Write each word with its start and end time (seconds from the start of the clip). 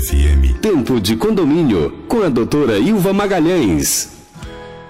FM. 0.00 0.60
Tempo 0.62 0.98
de 0.98 1.14
condomínio 1.14 1.90
com 2.08 2.22
a 2.22 2.30
doutora 2.30 2.78
Ilva 2.78 3.12
Magalhães. 3.12 4.30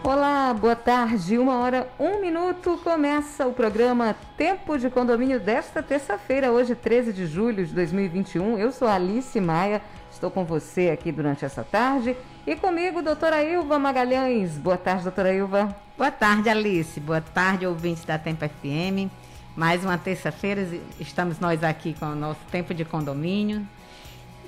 Olá, 0.05 0.55
boa 0.55 0.77
tarde. 0.77 1.37
Uma 1.37 1.59
hora, 1.59 1.89
um 1.99 2.21
minuto. 2.21 2.79
Começa 2.85 3.45
o 3.45 3.53
programa 3.53 4.15
Tempo 4.37 4.79
de 4.79 4.89
Condomínio 4.89 5.41
desta 5.41 5.83
terça-feira, 5.83 6.53
hoje, 6.53 6.77
13 6.77 7.13
de 7.13 7.27
julho 7.27 7.67
de 7.67 7.75
2021. 7.75 8.57
Eu 8.57 8.71
sou 8.71 8.87
Alice 8.87 9.41
Maia, 9.41 9.83
estou 10.13 10.31
com 10.31 10.45
você 10.45 10.91
aqui 10.91 11.11
durante 11.11 11.45
essa 11.45 11.65
tarde. 11.65 12.17
E 12.47 12.55
comigo, 12.55 13.03
doutora 13.03 13.43
Ilva 13.43 13.81
Magalhães. 13.81 14.59
Boa 14.59 14.79
tarde, 14.79 15.03
doutora 15.03 15.35
Ilva. 15.35 15.75
Boa 15.99 16.13
tarde, 16.13 16.49
Alice. 16.49 17.01
Boa 17.01 17.21
tarde, 17.21 17.67
ouvintes 17.67 18.05
da 18.05 18.17
Tempo 18.17 18.49
FM. 18.49 19.11
Mais 19.57 19.85
uma 19.85 19.99
terça-feira, 19.99 20.69
estamos 21.01 21.41
nós 21.41 21.65
aqui 21.65 21.97
com 21.99 22.07
o 22.07 22.15
nosso 22.15 22.41
Tempo 22.53 22.73
de 22.73 22.85
Condomínio 22.85 23.67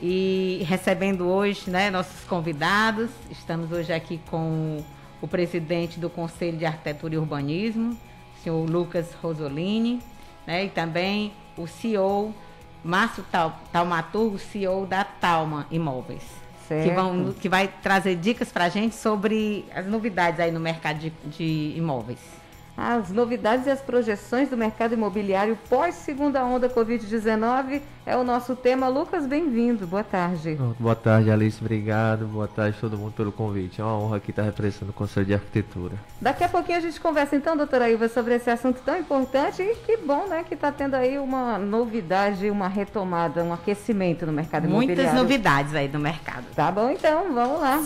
e 0.03 0.65
recebendo 0.67 1.29
hoje 1.29 1.71
né, 1.71 1.89
nossos 1.89 2.25
convidados. 2.25 3.09
Estamos 3.31 3.71
hoje 3.71 3.93
aqui 3.93 4.21
com 4.29 4.85
o 5.21 5.29
presidente 5.29 6.01
do 6.01 6.11
Conselho 6.11 6.59
de 6.59 6.67
Arquitetura 6.67 7.15
e 7.15 7.19
Urbanismo, 7.19 7.93
o 7.93 8.43
senhor 8.43 8.69
Lucas 8.69 9.15
Rosolini, 9.23 10.03
né, 10.45 10.65
e 10.65 10.69
também 10.69 11.33
o 11.57 11.69
CEO 11.69 12.35
Márcio 12.83 13.25
Talmaturgo, 13.73 14.41
CEO 14.41 14.85
da 14.87 15.05
Talma 15.05 15.69
Imóveis. 15.71 16.43
Que, 16.67 16.91
vão, 16.91 17.33
que 17.35 17.49
vai 17.51 17.69
trazer 17.69 18.17
dicas 18.17 18.51
para 18.51 18.65
a 18.65 18.69
gente 18.69 18.95
sobre 18.95 19.67
as 19.75 19.87
novidades 19.87 20.41
aí 20.41 20.51
no 20.51 20.59
mercado 20.59 20.99
de, 20.99 21.11
de 21.27 21.75
imóveis 21.77 22.42
as 22.83 23.13
novidades 23.13 23.67
e 23.67 23.71
as 23.71 23.81
projeções 23.81 24.49
do 24.51 24.57
mercado 24.57 24.93
imobiliário 24.93 25.57
pós 25.71 25.95
segunda 25.95 26.45
onda 26.45 26.69
Covid-19 26.69 27.81
é 28.05 28.17
o 28.17 28.25
nosso 28.25 28.57
tema. 28.57 28.89
Lucas, 28.89 29.25
bem-vindo. 29.25 29.87
Boa 29.87 30.03
tarde. 30.03 30.59
Boa 30.81 30.97
tarde, 30.97 31.31
Alice. 31.31 31.61
Obrigado. 31.61 32.27
Boa 32.27 32.49
tarde 32.49 32.77
a 32.77 32.81
todo 32.81 32.99
mundo 32.99 33.13
pelo 33.13 33.31
convite. 33.31 33.81
É 33.81 33.85
uma 33.85 33.97
honra 33.97 34.17
aqui 34.17 34.31
estar 34.31 34.43
representando 34.43 34.89
o 34.89 34.93
Conselho 34.93 35.27
de 35.27 35.35
Arquitetura. 35.35 35.95
Daqui 36.21 36.43
a 36.43 36.49
pouquinho 36.49 36.79
a 36.79 36.81
gente 36.81 37.01
conversa 37.01 37.37
então, 37.37 37.57
doutora 37.57 37.89
Ilva, 37.89 38.09
sobre 38.09 38.35
esse 38.35 38.51
assunto 38.51 38.83
tão 38.85 38.99
importante 38.99 39.63
e 39.63 39.77
que 39.77 39.99
bom, 39.99 40.27
né, 40.27 40.43
que 40.43 40.55
está 40.55 40.73
tendo 40.73 40.95
aí 40.95 41.17
uma 41.21 41.59
novidade, 41.59 42.51
uma 42.51 42.67
retomada, 42.67 43.45
um 43.45 43.53
aquecimento 43.53 44.27
no 44.27 44.33
mercado 44.33 44.65
Muitas 44.65 44.99
imobiliário. 44.99 45.15
Muitas 45.15 45.23
novidades 45.23 45.75
aí 45.77 45.87
no 45.87 46.01
mercado. 46.01 46.47
Tá 46.57 46.73
bom, 46.73 46.91
então, 46.91 47.33
vamos 47.33 47.61
lá. 47.61 47.85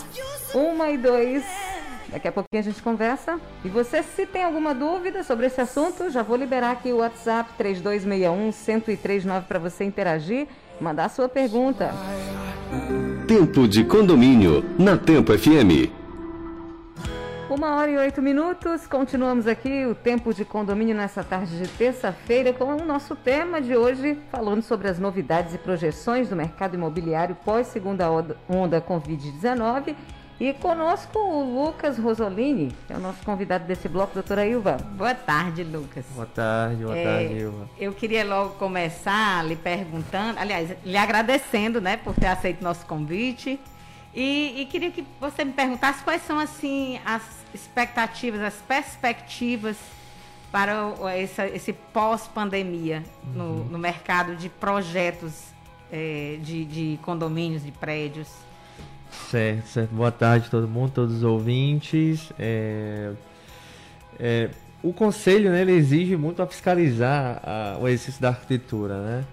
Uma 0.55 0.89
e 0.89 0.97
dois. 0.97 1.45
Daqui 2.17 2.29
a 2.29 2.33
pouquinho 2.33 2.61
a 2.61 2.65
gente 2.65 2.83
conversa. 2.83 3.39
E 3.63 3.69
você, 3.69 4.03
se 4.03 4.25
tem 4.25 4.43
alguma 4.43 4.75
dúvida 4.75 5.23
sobre 5.23 5.49
esse 5.49 5.61
assunto, 5.61 6.09
já 6.09 6.23
vou 6.23 6.39
liberar 6.39 6.71
aqui 6.71 6.91
o 6.91 6.97
WhatsApp 6.97 7.51
3261-1039 7.63 9.43
para 9.43 9.59
você 9.59 9.85
interagir, 9.85 10.47
mandar 10.81 11.05
a 11.05 11.09
sua 11.11 11.29
pergunta. 11.29 11.93
Tempo 13.29 13.69
de 13.69 13.85
condomínio 13.85 14.65
na 14.79 14.97
Tempo 14.97 15.37
FM. 15.37 15.93
Uma 17.51 17.77
hora 17.77 17.91
e 17.91 17.97
oito 17.99 18.23
minutos, 18.23 18.87
continuamos 18.87 19.47
aqui 19.47 19.85
o 19.85 19.95
tempo 19.95 20.33
de 20.33 20.45
condomínio 20.45 20.97
nessa 20.97 21.23
tarde 21.23 21.59
de 21.59 21.69
terça-feira 21.69 22.51
com 22.55 22.65
o 22.77 22.85
nosso 22.85 23.15
tema 23.15 23.61
de 23.61 23.77
hoje, 23.77 24.19
falando 24.33 24.63
sobre 24.63 24.89
as 24.89 24.99
novidades 24.99 25.55
e 25.55 25.59
projeções 25.59 26.31
do 26.31 26.35
mercado 26.35 26.77
imobiliário 26.77 27.37
pós 27.45 27.67
segunda 27.67 28.11
onda 28.49 28.81
Covid-19 28.81 29.95
e 30.39 30.53
conosco 30.53 31.19
o 31.19 31.65
Lucas 31.65 31.99
Rosolini, 31.99 32.71
que 32.87 32.93
é 32.93 32.97
o 32.97 33.01
nosso 33.01 33.25
convidado 33.25 33.65
desse 33.65 33.89
bloco, 33.89 34.13
doutora 34.13 34.47
Ilva. 34.47 34.77
Boa 34.93 35.15
tarde, 35.15 35.65
Lucas. 35.65 36.05
Boa 36.15 36.27
tarde, 36.27 36.85
boa 36.85 36.97
é, 36.97 37.05
tarde, 37.05 37.35
Ilva. 37.41 37.71
Eu 37.79 37.93
queria 37.95 38.25
logo 38.25 38.51
começar 38.55 39.43
lhe 39.47 39.57
perguntando, 39.57 40.39
aliás, 40.39 40.77
lhe 40.85 40.97
agradecendo, 40.97 41.81
né, 41.81 41.97
por 41.97 42.15
ter 42.15 42.27
aceito 42.27 42.63
nosso 42.63 42.85
convite. 42.85 43.59
E, 44.15 44.63
e 44.63 44.67
queria 44.67 44.91
que 44.91 45.07
você 45.19 45.45
me 45.45 45.53
perguntasse 45.53 46.03
quais 46.03 46.23
são, 46.23 46.39
assim, 46.39 47.01
as 47.05 47.23
expectativas, 47.55 48.41
as 48.43 48.55
perspectivas 48.55 49.77
para 50.53 50.93
esse, 51.19 51.43
esse 51.49 51.73
pós-pandemia 51.73 53.03
uhum. 53.25 53.33
no, 53.33 53.65
no, 53.65 53.79
mercado 53.79 54.37
de 54.37 54.49
projetos 54.49 55.49
é, 55.91 56.39
de, 56.41 56.65
de 56.65 56.99
condomínios, 57.03 57.65
de 57.65 57.73
prédios. 57.73 58.29
Certo, 59.11 59.67
certo. 59.67 59.95
Boa 59.95 60.11
tarde 60.13 60.47
a 60.47 60.51
todo 60.51 60.69
mundo, 60.69 60.93
todos 60.93 61.17
os 61.17 61.23
ouvintes. 61.23 62.33
É, 62.39 63.13
é, 64.19 64.51
o 64.83 64.93
conselho 64.93 65.51
né, 65.51 65.63
exige 65.63 66.17
muito 66.17 66.43
a 66.43 66.47
fiscalizar 66.47 67.41
a, 67.43 67.79
o 67.81 67.89
exercício 67.89 68.21
da 68.21 68.29
arquitetura, 68.29 69.01
né? 69.01 69.25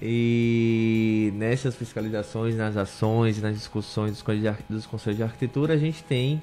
E 0.00 1.32
nessas 1.36 1.76
fiscalizações, 1.76 2.56
nas 2.56 2.76
ações, 2.76 3.40
nas 3.40 3.54
discussões 3.54 4.12
dos, 4.12 4.24
dos 4.68 4.86
conselhos 4.86 5.16
de 5.16 5.22
arquitetura, 5.22 5.74
a 5.74 5.76
gente 5.76 6.02
tem 6.02 6.42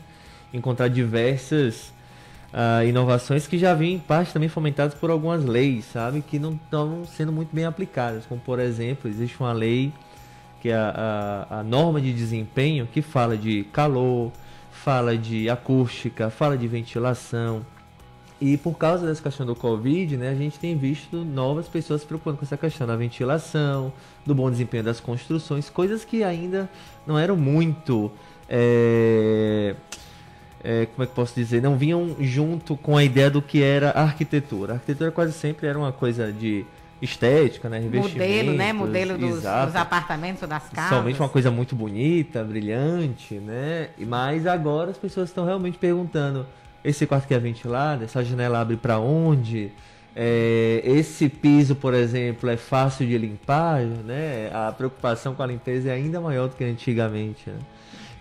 encontrado 0.53 0.93
diversas 0.93 1.91
uh, 2.53 2.87
inovações 2.87 3.47
que 3.47 3.57
já 3.57 3.73
vêm 3.73 3.95
em 3.95 3.99
parte 3.99 4.31
também 4.31 4.47
fomentadas 4.47 4.93
por 4.93 5.09
algumas 5.09 5.43
leis, 5.43 5.85
sabe? 5.85 6.21
Que 6.21 6.39
não 6.39 6.53
estão 6.53 7.03
sendo 7.05 7.33
muito 7.33 7.53
bem 7.53 7.65
aplicadas. 7.65 8.25
Como, 8.25 8.39
por 8.39 8.59
exemplo, 8.59 9.09
existe 9.09 9.37
uma 9.39 9.51
lei 9.51 9.91
que 10.61 10.69
é 10.69 10.75
a, 10.75 11.47
a, 11.49 11.59
a 11.59 11.63
norma 11.63 12.01
de 12.01 12.13
desempenho 12.13 12.87
que 12.87 13.01
fala 13.01 13.37
de 13.37 13.63
calor, 13.65 14.31
fala 14.71 15.17
de 15.17 15.49
acústica, 15.49 16.29
fala 16.29 16.57
de 16.57 16.67
ventilação. 16.67 17.65
E 18.41 18.55
por 18.55 18.77
causa 18.77 19.05
dessa 19.05 19.21
questão 19.21 19.45
do 19.45 19.55
Covid, 19.55 20.15
né, 20.15 20.29
a 20.29 20.35
gente 20.35 20.57
tem 20.57 20.77
visto 20.77 21.25
novas 21.25 21.67
pessoas 21.67 22.01
se 22.01 22.07
preocupando 22.07 22.37
com 22.37 22.45
essa 22.45 22.55
questão 22.55 22.87
da 22.87 22.95
ventilação, 22.95 23.91
do 24.25 24.33
bom 24.33 24.49
desempenho 24.49 24.83
das 24.83 25.01
construções, 25.01 25.69
coisas 25.69 26.05
que 26.05 26.23
ainda 26.23 26.69
não 27.05 27.19
eram 27.19 27.35
muito. 27.35 28.09
É, 28.47 29.75
é, 30.63 30.85
como 30.87 31.03
é 31.03 31.05
que 31.05 31.13
posso 31.13 31.35
dizer? 31.35 31.61
Não 31.61 31.77
vinham 31.77 32.15
junto 32.19 32.77
com 32.77 32.95
a 32.95 33.03
ideia 33.03 33.29
do 33.29 33.41
que 33.41 33.61
era 33.61 33.91
a 33.91 34.03
arquitetura. 34.03 34.73
A 34.73 34.75
arquitetura 34.75 35.11
quase 35.11 35.33
sempre 35.33 35.67
era 35.67 35.77
uma 35.77 35.91
coisa 35.91 36.31
de 36.31 36.65
estética, 37.01 37.69
né? 37.69 37.79
Modelo, 37.79 38.53
né? 38.53 38.73
Modelo 38.73 39.17
dos, 39.17 39.35
dos, 39.35 39.45
apartamentos 39.45 40.41
ou 40.41 40.47
das 40.47 40.67
casas. 40.69 40.97
Somente 40.97 41.19
uma 41.19 41.29
coisa 41.29 41.49
muito 41.49 41.75
bonita, 41.75 42.43
brilhante, 42.43 43.35
né? 43.35 43.89
Mas 43.97 44.45
agora 44.45 44.91
as 44.91 44.97
pessoas 44.97 45.29
estão 45.29 45.45
realmente 45.45 45.77
perguntando: 45.77 46.45
esse 46.83 47.05
quarto 47.05 47.27
que 47.27 47.33
é 47.33 47.39
ventilado, 47.39 48.03
essa 48.03 48.23
janela 48.23 48.59
abre 48.59 48.77
para 48.77 48.99
onde? 48.99 49.71
É, 50.15 50.81
esse 50.83 51.29
piso, 51.29 51.75
por 51.75 51.93
exemplo, 51.93 52.49
é 52.49 52.57
fácil 52.57 53.07
de 53.07 53.17
limpar, 53.17 53.81
né? 53.81 54.49
A 54.53 54.71
preocupação 54.71 55.33
com 55.33 55.43
a 55.43 55.47
limpeza 55.47 55.89
é 55.89 55.93
ainda 55.93 56.19
maior 56.19 56.49
do 56.49 56.55
que 56.55 56.63
antigamente, 56.63 57.49
né? 57.49 57.57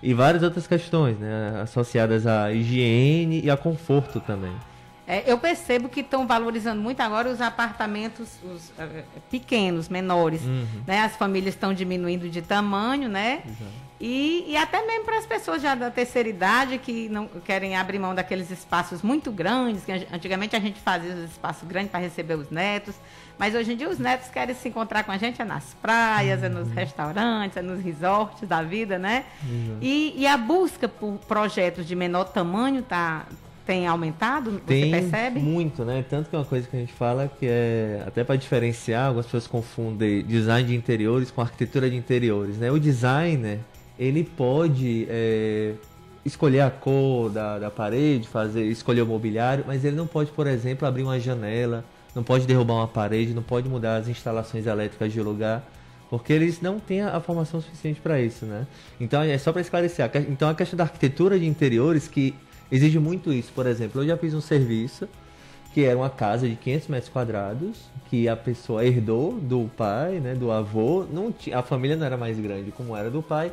E 0.01 0.15
várias 0.15 0.45
outras 0.45 0.67
questões, 0.67 1.19
né? 1.19 1.61
Associadas 1.63 2.27
à 2.27 2.53
higiene 2.53 3.41
e 3.43 3.51
a 3.51 3.57
conforto 3.57 4.21
também. 4.21 4.53
É, 5.09 5.25
eu 5.27 5.39
percebo 5.39 5.89
que 5.89 6.01
estão 6.01 6.27
valorizando 6.27 6.83
muito 6.83 7.01
agora 7.01 7.31
os 7.31 7.41
apartamentos 7.41 8.29
os, 8.45 8.69
uh, 8.69 9.05
pequenos, 9.31 9.89
menores. 9.89 10.43
Uhum. 10.43 10.67
Né? 10.87 11.01
As 11.01 11.17
famílias 11.17 11.55
estão 11.55 11.73
diminuindo 11.73 12.29
de 12.29 12.43
tamanho, 12.43 13.09
né? 13.09 13.43
E, 13.99 14.45
e, 14.47 14.57
até 14.57 14.87
mesmo 14.87 15.07
para 15.07 15.19
as 15.19 15.27
pessoas 15.27 15.61
já 15.61 15.75
da 15.75 15.91
terceira 15.91 16.29
idade 16.29 16.79
que 16.79 17.09
não 17.09 17.27
querem 17.27 17.75
abrir 17.75 17.99
mão 17.99 18.15
daqueles 18.15 18.49
espaços 18.51 19.03
muito 19.03 19.33
grandes, 19.33 19.85
que 19.85 19.91
antigamente 19.91 20.55
a 20.55 20.61
gente 20.61 20.79
fazia 20.79 21.15
os 21.15 21.31
espaços 21.31 21.67
grandes 21.67 21.91
para 21.91 21.99
receber 21.99 22.35
os 22.35 22.49
netos, 22.49 22.95
mas 23.37 23.57
hoje 23.57 23.73
em 23.73 23.77
dia 23.77 23.89
os 23.89 23.99
netos 23.99 24.29
querem 24.29 24.55
se 24.55 24.69
encontrar 24.69 25.03
com 25.03 25.11
a 25.11 25.17
gente 25.17 25.43
é 25.43 25.45
nas 25.45 25.75
praias, 25.83 26.45
é 26.45 26.49
nos 26.49 26.69
uhum. 26.69 26.75
restaurantes, 26.75 27.57
é 27.57 27.63
nos 27.63 27.83
resorts 27.83 28.47
da 28.47 28.63
vida, 28.63 29.01
né? 29.01 29.25
E, 29.81 30.15
e, 30.17 30.27
a 30.29 30.37
busca 30.37 30.87
por 30.87 31.19
projetos 31.27 31.85
de 31.85 31.97
menor 31.97 32.27
tamanho 32.27 32.81
está 32.81 33.27
tem 33.69 33.87
aumentado? 33.87 34.59
Tem 34.67 34.85
você 34.85 34.91
percebe? 34.91 35.41
Muito, 35.41 35.85
né? 35.85 36.03
Tanto 36.09 36.31
que 36.31 36.35
é 36.35 36.39
uma 36.39 36.45
coisa 36.47 36.67
que 36.67 36.75
a 36.75 36.81
gente 36.81 36.95
fala 36.95 37.31
que 37.39 37.45
é 37.47 38.03
até 38.07 38.25
para 38.25 38.35
diferenciar, 38.35 39.09
algumas 39.09 39.27
pessoas 39.27 39.47
confundem 39.47 40.25
design 40.25 40.67
de 40.67 40.75
interiores 40.75 41.31
com 41.31 41.43
arquitetura 41.43 41.91
de 41.91 41.95
interiores, 41.95 42.57
né? 42.57 42.71
O 42.73 42.81
designer 42.81 43.59
ele 43.99 44.25
pode 44.25 45.07
é, 45.11 45.75
escolher 46.25 46.61
a 46.61 46.71
cor 46.71 47.29
da, 47.29 47.59
da 47.59 47.71
parede, 47.71 48.27
fazer, 48.27 48.65
escolher 48.65 49.03
o 49.03 49.07
mobiliário, 49.07 49.65
mas 49.67 49.85
ele 49.85 49.97
não 49.97 50.07
pode, 50.07 50.31
por 50.31 50.47
exemplo, 50.47 50.89
abrir 50.89 51.03
uma 51.03 51.21
janela, 51.21 51.85
não 52.15 52.23
pode 52.23 52.47
derrubar 52.47 52.77
uma 52.77 52.89
parede, 52.89 53.35
não 53.35 53.43
pode 53.43 53.69
mudar 53.69 53.99
as 53.99 54.09
instalações 54.09 54.67
elétricas 54.67 55.13
de 55.13 55.21
lugar 55.21 55.63
porque 56.09 56.33
eles 56.33 56.63
não 56.63 56.81
têm 56.81 57.03
a 57.03 57.21
formação 57.21 57.61
suficiente 57.61 58.01
para 58.01 58.19
isso, 58.19 58.47
né? 58.47 58.67
Então 58.99 59.21
é 59.21 59.37
só 59.37 59.53
para 59.53 59.61
esclarecer. 59.61 60.11
Então 60.31 60.49
a 60.49 60.55
questão 60.55 60.75
da 60.75 60.85
arquitetura 60.85 61.39
de 61.39 61.47
interiores 61.47 62.09
que 62.09 62.35
exige 62.71 62.99
muito 62.99 63.33
isso. 63.33 63.53
Por 63.53 63.67
exemplo, 63.67 64.03
eu 64.03 64.07
já 64.07 64.17
fiz 64.17 64.35
um 64.35 64.41
serviço 64.41 65.09
que 65.73 65.85
era 65.85 65.97
uma 65.97 66.11
casa 66.11 66.49
de 66.49 66.57
500 66.57 66.89
metros 66.89 67.13
quadrados 67.13 67.79
que 68.09 68.29
a 68.29 68.37
pessoa 68.37 68.85
herdou 68.85 69.35
do 69.35 69.71
pai, 69.77 70.19
né, 70.19 70.35
do 70.35 70.51
avô. 70.51 71.07
Não 71.11 71.31
tinha, 71.31 71.59
a 71.59 71.63
família 71.63 71.97
não 71.97 72.07
era 72.07 72.17
mais 72.17 72.39
grande 72.39 72.71
como 72.71 72.97
era 72.97 73.11
do 73.11 73.23
pai. 73.23 73.53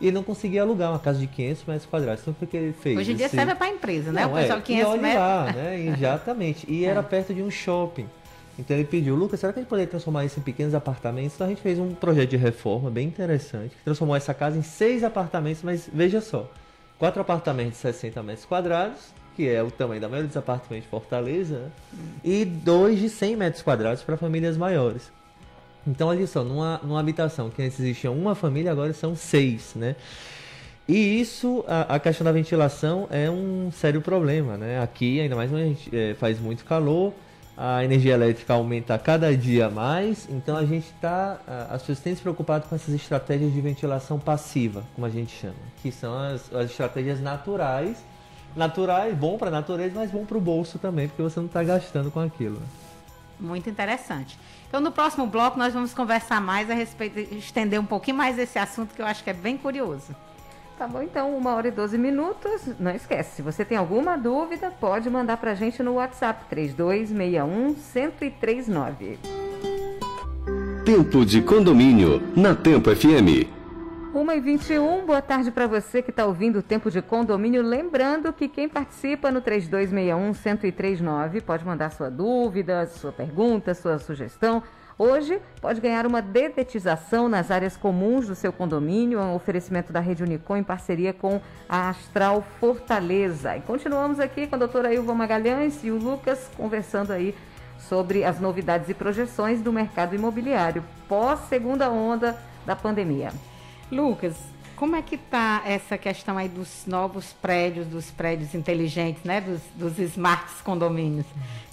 E 0.00 0.12
não 0.12 0.22
conseguia 0.22 0.62
alugar 0.62 0.90
uma 0.90 0.98
casa 0.98 1.18
de 1.18 1.26
500 1.26 1.64
metros 1.64 1.86
quadrados. 1.86 2.22
Então, 2.22 2.34
o 2.40 2.46
que 2.46 2.56
ele 2.56 2.72
fez? 2.72 2.96
Hoje 2.96 3.12
em 3.12 3.16
dia 3.16 3.28
serve 3.28 3.54
para 3.54 3.68
empresa, 3.68 4.12
né? 4.12 4.22
Não, 4.22 4.32
o 4.32 4.34
pessoal 4.36 4.58
é, 4.58 4.62
500 4.62 5.00
metros. 5.00 5.14
Lá, 5.14 5.52
né? 5.52 5.80
Exatamente. 5.80 6.70
E 6.70 6.84
era 6.86 7.02
perto 7.02 7.34
de 7.34 7.42
um 7.42 7.50
shopping. 7.50 8.06
Então 8.58 8.76
ele 8.76 8.84
pediu, 8.84 9.14
Lucas, 9.14 9.38
será 9.38 9.52
que 9.52 9.60
a 9.60 9.62
gente 9.62 9.68
poderia 9.68 9.88
transformar 9.88 10.24
isso 10.24 10.40
em 10.40 10.42
pequenos 10.42 10.74
apartamentos? 10.74 11.34
Então 11.34 11.46
a 11.46 11.50
gente 11.50 11.62
fez 11.62 11.78
um 11.78 11.94
projeto 11.94 12.30
de 12.30 12.36
reforma 12.36 12.90
bem 12.90 13.06
interessante, 13.06 13.76
que 13.76 13.84
transformou 13.84 14.16
essa 14.16 14.34
casa 14.34 14.58
em 14.58 14.62
seis 14.62 15.04
apartamentos, 15.04 15.62
mas 15.62 15.88
veja 15.92 16.20
só, 16.20 16.50
quatro 16.98 17.20
apartamentos 17.20 17.74
de 17.74 17.78
60 17.78 18.22
metros 18.22 18.44
quadrados, 18.44 19.12
que 19.36 19.48
é 19.48 19.62
o 19.62 19.70
tamanho 19.70 20.00
da 20.00 20.08
maioria 20.08 20.26
dos 20.26 20.36
apartamentos 20.36 20.84
de 20.84 20.90
Fortaleza, 20.90 21.70
e 22.24 22.44
dois 22.44 22.98
de 22.98 23.08
100 23.08 23.36
metros 23.36 23.62
quadrados 23.62 24.02
para 24.02 24.16
famílias 24.16 24.56
maiores. 24.56 25.12
Então, 25.86 26.08
olha 26.08 26.26
só, 26.26 26.42
numa, 26.42 26.80
numa 26.82 27.00
habitação 27.00 27.48
que 27.48 27.62
antes 27.62 27.78
existia 27.78 28.10
uma 28.10 28.34
família, 28.34 28.72
agora 28.72 28.92
são 28.92 29.14
seis, 29.14 29.74
né? 29.74 29.96
E 30.88 31.20
isso, 31.20 31.64
a, 31.68 31.96
a, 31.96 32.00
questão 32.00 32.24
da 32.24 32.32
ventilação 32.32 33.06
é 33.10 33.30
um 33.30 33.70
sério 33.70 34.00
problema, 34.00 34.56
né? 34.56 34.80
Aqui, 34.80 35.20
ainda 35.20 35.36
mais 35.36 35.50
quando 35.50 35.62
a 35.62 35.66
gente 35.66 35.94
é, 35.94 36.14
faz 36.14 36.40
muito 36.40 36.64
calor, 36.64 37.12
a 37.60 37.84
energia 37.84 38.14
elétrica 38.14 38.52
aumenta 38.52 38.96
cada 39.00 39.36
dia 39.36 39.68
mais, 39.68 40.28
então 40.30 40.56
a 40.56 40.64
gente 40.64 40.86
está, 40.94 41.38
as 41.68 41.80
pessoas 41.80 41.98
têm 41.98 42.14
se 42.14 42.22
preocupado 42.22 42.68
com 42.68 42.76
essas 42.76 42.94
estratégias 42.94 43.52
de 43.52 43.60
ventilação 43.60 44.16
passiva, 44.16 44.84
como 44.94 45.04
a 45.04 45.10
gente 45.10 45.36
chama, 45.36 45.56
que 45.82 45.90
são 45.90 46.16
as, 46.16 46.54
as 46.54 46.70
estratégias 46.70 47.20
naturais, 47.20 47.96
naturais, 48.54 49.12
bom 49.18 49.36
para 49.36 49.48
a 49.48 49.50
natureza, 49.50 49.92
mas 49.96 50.08
bom 50.08 50.24
para 50.24 50.38
o 50.38 50.40
bolso 50.40 50.78
também, 50.78 51.08
porque 51.08 51.20
você 51.20 51.40
não 51.40 51.46
está 51.46 51.64
gastando 51.64 52.12
com 52.12 52.20
aquilo. 52.20 52.62
Muito 53.40 53.68
interessante. 53.68 54.38
Então, 54.68 54.80
no 54.80 54.92
próximo 54.92 55.26
bloco, 55.26 55.58
nós 55.58 55.74
vamos 55.74 55.92
conversar 55.92 56.40
mais 56.40 56.70
a 56.70 56.74
respeito, 56.74 57.18
estender 57.34 57.80
um 57.80 57.84
pouquinho 57.84 58.16
mais 58.16 58.38
esse 58.38 58.58
assunto 58.58 58.94
que 58.94 59.02
eu 59.02 59.06
acho 59.06 59.24
que 59.24 59.30
é 59.30 59.34
bem 59.34 59.56
curioso. 59.56 60.14
Tá 60.78 60.86
bom, 60.86 61.02
então, 61.02 61.36
uma 61.36 61.56
hora 61.56 61.66
e 61.66 61.72
12 61.72 61.98
minutos. 61.98 62.68
Não 62.78 62.92
esquece, 62.92 63.34
se 63.36 63.42
você 63.42 63.64
tem 63.64 63.76
alguma 63.76 64.16
dúvida, 64.16 64.70
pode 64.70 65.10
mandar 65.10 65.38
pra 65.38 65.52
gente 65.52 65.82
no 65.82 65.94
WhatsApp 65.94 66.44
3261-1039. 66.54 69.18
Tempo 70.84 71.26
de 71.26 71.42
condomínio, 71.42 72.22
na 72.36 72.54
Tempo 72.54 72.94
FM. 72.94 73.48
1 74.14 74.32
e 74.32 74.40
21 74.40 75.04
boa 75.04 75.20
tarde 75.20 75.50
para 75.50 75.66
você 75.66 76.00
que 76.00 76.10
está 76.10 76.24
ouvindo 76.24 76.60
o 76.60 76.62
Tempo 76.62 76.92
de 76.92 77.02
Condomínio. 77.02 77.60
Lembrando 77.60 78.32
que 78.32 78.46
quem 78.48 78.68
participa 78.68 79.32
no 79.32 79.42
3261-1039 79.42 81.42
pode 81.42 81.66
mandar 81.66 81.90
sua 81.90 82.08
dúvida, 82.08 82.86
sua 82.86 83.10
pergunta, 83.10 83.74
sua 83.74 83.98
sugestão 83.98 84.62
Hoje 84.98 85.40
pode 85.60 85.80
ganhar 85.80 86.04
uma 86.06 86.20
dedetização 86.20 87.28
nas 87.28 87.52
áreas 87.52 87.76
comuns 87.76 88.26
do 88.26 88.34
seu 88.34 88.52
condomínio, 88.52 89.20
um 89.20 89.32
oferecimento 89.32 89.92
da 89.92 90.00
Rede 90.00 90.24
Unicom 90.24 90.56
em 90.56 90.64
parceria 90.64 91.12
com 91.12 91.40
a 91.68 91.88
Astral 91.90 92.44
Fortaleza. 92.58 93.56
E 93.56 93.60
continuamos 93.60 94.18
aqui 94.18 94.48
com 94.48 94.56
a 94.56 94.58
doutora 94.58 94.92
Ilva 94.92 95.14
Magalhães 95.14 95.84
e 95.84 95.92
o 95.92 95.96
Lucas 95.96 96.50
conversando 96.56 97.12
aí 97.12 97.32
sobre 97.78 98.24
as 98.24 98.40
novidades 98.40 98.88
e 98.88 98.94
projeções 98.94 99.62
do 99.62 99.72
mercado 99.72 100.16
imobiliário 100.16 100.82
pós 101.08 101.38
segunda 101.48 101.88
onda 101.88 102.36
da 102.66 102.74
pandemia. 102.74 103.30
Lucas, 103.92 104.34
como 104.78 104.94
é 104.94 105.02
que 105.02 105.16
está 105.16 105.62
essa 105.66 105.98
questão 105.98 106.38
aí 106.38 106.48
dos 106.48 106.84
novos 106.86 107.32
prédios, 107.32 107.84
dos 107.88 108.12
prédios 108.12 108.54
inteligentes, 108.54 109.24
né? 109.24 109.40
Dos, 109.40 109.60
dos 109.74 109.98
smarts 109.98 110.60
condomínios. 110.62 111.26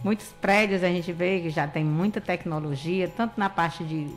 Muitos 0.04 0.34
prédios 0.42 0.84
a 0.84 0.88
gente 0.88 1.12
vê 1.14 1.40
que 1.40 1.52
já 1.52 1.68
tem 1.68 1.84
muita 1.84 2.20
tecnologia, 2.20 3.08
tanto 3.08 3.40
na 3.40 3.48
parte 3.48 3.84
de, 3.84 4.10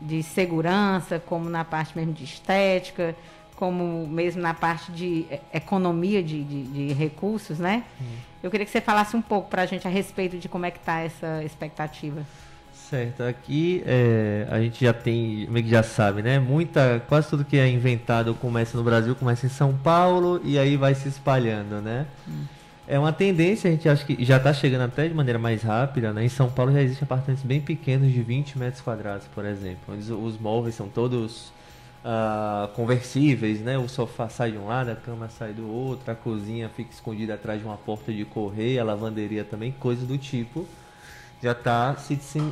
de 0.00 0.22
segurança, 0.22 1.18
como 1.18 1.50
na 1.50 1.64
parte 1.64 1.96
mesmo 1.96 2.12
de 2.12 2.22
estética, 2.22 3.16
como 3.56 4.06
mesmo 4.06 4.40
na 4.40 4.54
parte 4.54 4.92
de 4.92 5.26
economia 5.52 6.22
de, 6.22 6.44
de, 6.44 6.62
de 6.62 6.92
recursos, 6.92 7.58
né? 7.58 7.82
Eu 8.40 8.48
queria 8.48 8.64
que 8.64 8.70
você 8.70 8.80
falasse 8.80 9.16
um 9.16 9.22
pouco 9.22 9.50
para 9.50 9.62
a 9.62 9.66
gente 9.66 9.88
a 9.88 9.90
respeito 9.90 10.38
de 10.38 10.48
como 10.48 10.64
é 10.64 10.70
que 10.70 10.78
está 10.78 11.00
essa 11.00 11.42
expectativa. 11.42 12.24
Certo, 12.90 13.22
aqui 13.22 13.84
é, 13.86 14.48
a 14.50 14.60
gente 14.60 14.84
já 14.84 14.92
tem, 14.92 15.46
meio 15.48 15.64
que 15.64 15.70
já 15.70 15.80
sabe, 15.80 16.22
né? 16.22 16.40
Muita, 16.40 17.00
quase 17.08 17.28
tudo 17.28 17.44
que 17.44 17.56
é 17.56 17.68
inventado 17.68 18.34
começa 18.34 18.76
no 18.76 18.82
Brasil, 18.82 19.14
começa 19.14 19.46
em 19.46 19.48
São 19.48 19.72
Paulo 19.72 20.40
e 20.42 20.58
aí 20.58 20.76
vai 20.76 20.92
se 20.96 21.08
espalhando, 21.08 21.80
né? 21.80 22.04
Hum. 22.28 22.46
É 22.88 22.98
uma 22.98 23.12
tendência, 23.12 23.68
a 23.68 23.72
gente 23.72 23.88
acha 23.88 24.04
que 24.04 24.24
já 24.24 24.38
está 24.38 24.52
chegando 24.52 24.82
até 24.82 25.06
de 25.06 25.14
maneira 25.14 25.38
mais 25.38 25.62
rápida, 25.62 26.12
né? 26.12 26.24
Em 26.24 26.28
São 26.28 26.50
Paulo 26.50 26.72
já 26.72 26.82
existem 26.82 27.04
apartamentos 27.04 27.44
bem 27.44 27.60
pequenos 27.60 28.12
de 28.12 28.20
20 28.22 28.58
metros 28.58 28.82
quadrados, 28.82 29.28
por 29.32 29.44
exemplo, 29.44 29.94
onde 29.94 30.12
os 30.12 30.36
móveis 30.36 30.74
são 30.74 30.88
todos 30.88 31.52
uh, 32.04 32.66
conversíveis, 32.74 33.60
né? 33.60 33.78
O 33.78 33.88
sofá 33.88 34.28
sai 34.28 34.50
de 34.50 34.58
um 34.58 34.66
lado, 34.66 34.90
a 34.90 34.96
cama 34.96 35.28
sai 35.28 35.52
do 35.52 35.70
outro, 35.70 36.10
a 36.10 36.16
cozinha 36.16 36.68
fica 36.68 36.90
escondida 36.92 37.34
atrás 37.34 37.60
de 37.60 37.64
uma 37.64 37.76
porta 37.76 38.12
de 38.12 38.24
correio, 38.24 38.80
a 38.80 38.84
lavanderia 38.84 39.44
também, 39.44 39.70
coisas 39.70 40.08
do 40.08 40.18
tipo 40.18 40.66
já 41.42 41.52
está 41.52 41.96
se, 41.96 42.16
se, 42.16 42.42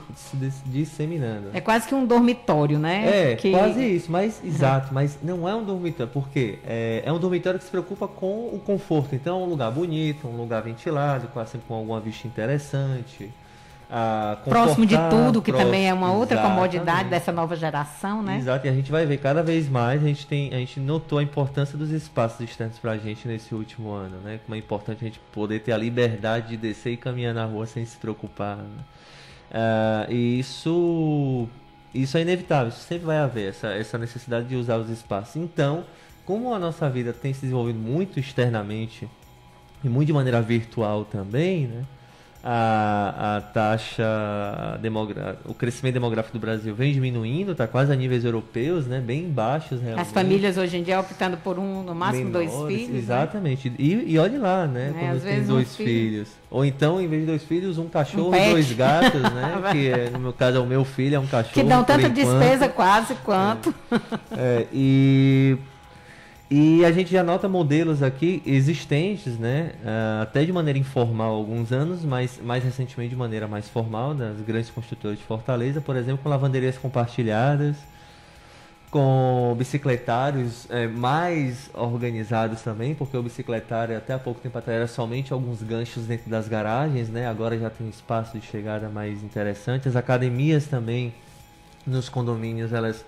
disseminando. 0.64 1.50
É 1.52 1.60
quase 1.60 1.86
que 1.86 1.94
um 1.94 2.06
dormitório, 2.06 2.78
né? 2.78 3.32
É, 3.32 3.36
que... 3.36 3.50
quase 3.50 3.84
isso, 3.84 4.10
mas 4.10 4.40
uhum. 4.40 4.48
exato, 4.48 4.94
mas 4.94 5.18
não 5.22 5.48
é 5.48 5.54
um 5.54 5.62
dormitório, 5.62 6.10
porque 6.12 6.58
é, 6.66 7.02
é, 7.04 7.12
um 7.12 7.18
dormitório 7.18 7.58
que 7.58 7.64
se 7.66 7.70
preocupa 7.70 8.08
com 8.08 8.48
o 8.48 8.60
conforto. 8.64 9.14
Então 9.14 9.40
é 9.40 9.44
um 9.44 9.48
lugar 9.48 9.70
bonito, 9.70 10.26
um 10.26 10.36
lugar 10.36 10.62
ventilado, 10.62 11.28
quase 11.28 11.58
com 11.58 11.74
alguma 11.74 12.00
vista 12.00 12.26
interessante. 12.26 13.30
Próximo 14.44 14.84
de 14.84 14.96
tudo, 15.08 15.40
que 15.40 15.50
também 15.50 15.88
é 15.88 15.94
uma 15.94 16.12
outra 16.12 16.34
exatamente. 16.34 16.56
comodidade 16.56 17.08
dessa 17.08 17.32
nova 17.32 17.56
geração, 17.56 18.22
né? 18.22 18.36
Exato, 18.36 18.66
e 18.66 18.70
a 18.70 18.74
gente 18.74 18.90
vai 18.90 19.06
ver 19.06 19.16
cada 19.16 19.42
vez 19.42 19.66
mais, 19.66 20.02
a 20.02 20.06
gente, 20.06 20.26
tem, 20.26 20.52
a 20.52 20.58
gente 20.58 20.78
notou 20.78 21.18
a 21.18 21.22
importância 21.22 21.78
dos 21.78 21.90
espaços 21.90 22.40
externos 22.40 22.78
para 22.78 22.92
a 22.92 22.98
gente 22.98 23.26
nesse 23.26 23.54
último 23.54 23.90
ano, 23.90 24.18
né? 24.22 24.40
Como 24.44 24.54
é 24.54 24.58
importante 24.58 25.04
a 25.04 25.08
gente 25.08 25.18
poder 25.32 25.60
ter 25.60 25.72
a 25.72 25.78
liberdade 25.78 26.48
de 26.48 26.56
descer 26.58 26.92
e 26.92 26.96
caminhar 26.98 27.32
na 27.32 27.46
rua 27.46 27.66
sem 27.66 27.84
se 27.84 27.96
preocupar. 27.96 28.58
Né? 28.58 28.84
Uh, 29.50 30.12
e 30.12 30.38
isso, 30.38 31.48
isso 31.94 32.18
é 32.18 32.20
inevitável, 32.20 32.68
isso 32.68 32.80
sempre 32.80 33.06
vai 33.06 33.16
haver, 33.16 33.48
essa, 33.48 33.68
essa 33.68 33.96
necessidade 33.96 34.46
de 34.46 34.54
usar 34.54 34.76
os 34.76 34.90
espaços. 34.90 35.36
Então, 35.36 35.84
como 36.26 36.52
a 36.52 36.58
nossa 36.58 36.90
vida 36.90 37.14
tem 37.14 37.32
se 37.32 37.40
desenvolvido 37.40 37.78
muito 37.78 38.20
externamente 38.20 39.08
e 39.82 39.88
muito 39.88 40.08
de 40.08 40.12
maneira 40.12 40.42
virtual 40.42 41.06
também, 41.06 41.66
né? 41.66 41.84
A, 42.42 43.36
a 43.36 43.40
taxa 43.40 44.78
demográfica, 44.80 45.38
o 45.44 45.54
crescimento 45.54 45.94
demográfico 45.94 46.38
do 46.38 46.40
Brasil 46.40 46.74
vem 46.74 46.92
diminuindo, 46.92 47.52
está 47.52 47.66
quase 47.66 47.92
a 47.92 47.96
níveis 47.96 48.24
europeus, 48.24 48.86
né? 48.86 49.00
Bem 49.00 49.28
baixos 49.28 49.80
realmente. 49.80 50.06
As 50.06 50.12
famílias 50.12 50.56
hoje 50.56 50.76
em 50.76 50.82
dia 50.82 51.00
optando 51.00 51.36
por 51.38 51.58
um, 51.58 51.82
no 51.82 51.94
máximo 51.94 52.26
Menores, 52.26 52.52
dois 52.52 52.72
filhos. 52.72 52.92
Né? 52.92 52.98
Exatamente. 52.98 53.70
Né? 53.70 53.76
E, 53.78 54.12
e 54.12 54.18
olhe 54.18 54.38
lá, 54.38 54.66
né? 54.66 54.94
É, 54.96 55.06
quando 55.06 55.22
tem 55.22 55.44
dois 55.44 55.68
um 55.68 55.84
filhos. 55.84 56.28
Ou 56.50 56.64
então, 56.64 57.00
em 57.00 57.08
vez 57.08 57.22
de 57.22 57.26
dois 57.26 57.42
filhos, 57.42 57.76
um 57.76 57.88
cachorro 57.88 58.30
um 58.30 58.36
e 58.36 58.50
dois 58.50 58.72
gatos, 58.72 59.20
né? 59.20 59.60
que 59.72 59.88
é, 59.88 60.10
no 60.10 60.18
meu 60.18 60.32
caso 60.32 60.58
é 60.58 60.60
o 60.60 60.66
meu 60.66 60.84
filho, 60.84 61.16
é 61.16 61.18
um 61.18 61.26
cachorro. 61.26 61.54
Que 61.54 61.62
dão 61.62 61.82
tanta 61.82 62.08
despesa 62.08 62.68
quase 62.68 63.14
quanto. 63.16 63.74
É, 64.30 64.62
é 64.62 64.66
e 64.72 65.58
e 66.50 66.82
a 66.82 66.90
gente 66.90 67.10
já 67.10 67.22
nota 67.22 67.46
modelos 67.46 68.02
aqui 68.02 68.42
existentes, 68.46 69.38
né, 69.38 69.72
uh, 69.84 70.22
até 70.22 70.44
de 70.46 70.52
maneira 70.52 70.78
informal 70.78 71.34
alguns 71.34 71.72
anos, 71.72 72.02
mas 72.04 72.40
mais 72.42 72.64
recentemente 72.64 73.10
de 73.10 73.16
maneira 73.16 73.46
mais 73.46 73.68
formal, 73.68 74.14
das 74.14 74.40
grandes 74.40 74.70
construtoras 74.70 75.18
de 75.18 75.24
Fortaleza, 75.24 75.80
por 75.82 75.94
exemplo, 75.94 76.22
com 76.22 76.28
lavanderias 76.30 76.78
compartilhadas, 76.78 77.76
com 78.90 79.54
bicicletários 79.58 80.66
é, 80.70 80.86
mais 80.86 81.68
organizados 81.74 82.62
também, 82.62 82.94
porque 82.94 83.14
o 83.14 83.22
bicicletário 83.22 83.94
até 83.94 84.14
há 84.14 84.18
pouco 84.18 84.40
tempo 84.40 84.56
atrás 84.56 84.78
era 84.78 84.88
somente 84.88 85.34
alguns 85.34 85.62
ganchos 85.62 86.06
dentro 86.06 86.30
das 86.30 86.48
garagens, 86.48 87.10
né, 87.10 87.28
agora 87.28 87.58
já 87.58 87.68
tem 87.68 87.86
um 87.86 87.90
espaço 87.90 88.38
de 88.38 88.46
chegada 88.46 88.88
mais 88.88 89.22
interessante. 89.22 89.86
As 89.86 89.96
academias 89.96 90.64
também 90.64 91.12
nos 91.86 92.08
condomínios 92.08 92.72
elas 92.72 93.04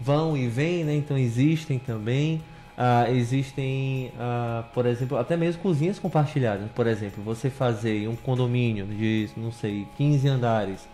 vão 0.00 0.36
e 0.36 0.46
vêm, 0.46 0.84
né, 0.84 0.94
então 0.94 1.18
existem 1.18 1.80
também. 1.80 2.40
Uh, 2.78 3.10
existem, 3.12 4.12
uh, 4.14 4.62
por 4.72 4.86
exemplo, 4.86 5.18
até 5.18 5.36
mesmo 5.36 5.60
cozinhas 5.60 5.98
compartilhadas. 5.98 6.70
Por 6.76 6.86
exemplo, 6.86 7.24
você 7.24 7.50
fazer 7.50 8.08
um 8.08 8.14
condomínio 8.14 8.86
de, 8.86 9.28
não 9.36 9.50
sei, 9.50 9.88
15 9.96 10.28
andares. 10.28 10.88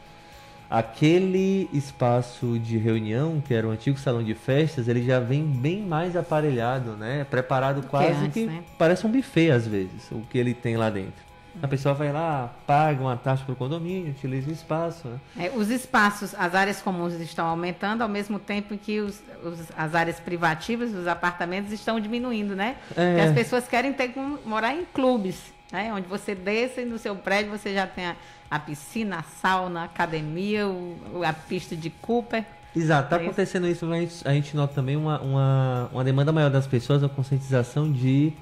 Aquele 0.70 1.68
espaço 1.74 2.58
de 2.58 2.78
reunião, 2.78 3.38
que 3.46 3.52
era 3.52 3.68
o 3.68 3.70
antigo 3.70 3.98
salão 3.98 4.24
de 4.24 4.34
festas, 4.34 4.88
ele 4.88 5.04
já 5.04 5.20
vem 5.20 5.44
bem 5.44 5.82
mais 5.82 6.16
aparelhado, 6.16 6.92
né? 6.92 7.26
Preparado 7.28 7.86
quase 7.86 8.06
que, 8.08 8.14
antes, 8.14 8.32
que 8.32 8.46
né? 8.46 8.64
parece 8.78 9.06
um 9.06 9.10
buffet 9.12 9.50
às 9.50 9.66
vezes, 9.66 10.10
o 10.10 10.22
que 10.30 10.38
ele 10.38 10.54
tem 10.54 10.78
lá 10.78 10.88
dentro. 10.88 11.33
A 11.62 11.68
pessoa 11.68 11.94
vai 11.94 12.12
lá, 12.12 12.52
paga 12.66 13.00
uma 13.00 13.16
taxa 13.16 13.44
para 13.44 13.52
o 13.52 13.56
condomínio, 13.56 14.10
utiliza 14.10 14.50
o 14.50 14.52
espaço. 14.52 15.08
Né? 15.08 15.46
É, 15.46 15.50
os 15.56 15.70
espaços, 15.70 16.34
as 16.34 16.54
áreas 16.54 16.82
comuns 16.82 17.14
estão 17.14 17.46
aumentando, 17.46 18.02
ao 18.02 18.08
mesmo 18.08 18.38
tempo 18.38 18.76
que 18.76 19.00
os, 19.00 19.22
os, 19.42 19.60
as 19.76 19.94
áreas 19.94 20.20
privativas, 20.20 20.92
os 20.92 21.06
apartamentos 21.06 21.72
estão 21.72 21.98
diminuindo, 22.00 22.54
né? 22.54 22.76
É. 22.96 23.14
Porque 23.14 23.20
as 23.28 23.34
pessoas 23.34 23.68
querem 23.68 23.92
ter 23.92 24.12
morar 24.44 24.74
em 24.74 24.84
clubes, 24.84 25.36
né? 25.72 25.92
onde 25.92 26.06
você 26.06 26.34
desce 26.34 26.82
e 26.82 26.84
no 26.84 26.98
seu 26.98 27.14
prédio 27.16 27.50
você 27.50 27.72
já 27.72 27.86
tem 27.86 28.06
a, 28.06 28.16
a 28.50 28.58
piscina, 28.58 29.18
a 29.18 29.22
sauna, 29.22 29.82
a 29.82 29.84
academia, 29.84 30.66
o, 30.66 31.22
a 31.24 31.32
pista 31.32 31.74
de 31.74 31.90
Cooper. 31.90 32.44
Exato, 32.76 33.04
está 33.04 33.16
é 33.16 33.26
acontecendo 33.26 33.68
isso, 33.68 33.90
a 33.90 34.00
gente, 34.00 34.28
a 34.28 34.32
gente 34.32 34.56
nota 34.56 34.74
também 34.74 34.96
uma, 34.96 35.20
uma, 35.20 35.90
uma 35.92 36.04
demanda 36.04 36.32
maior 36.32 36.50
das 36.50 36.66
pessoas, 36.66 37.04
a 37.04 37.08
conscientização 37.08 37.90
de 37.90 38.32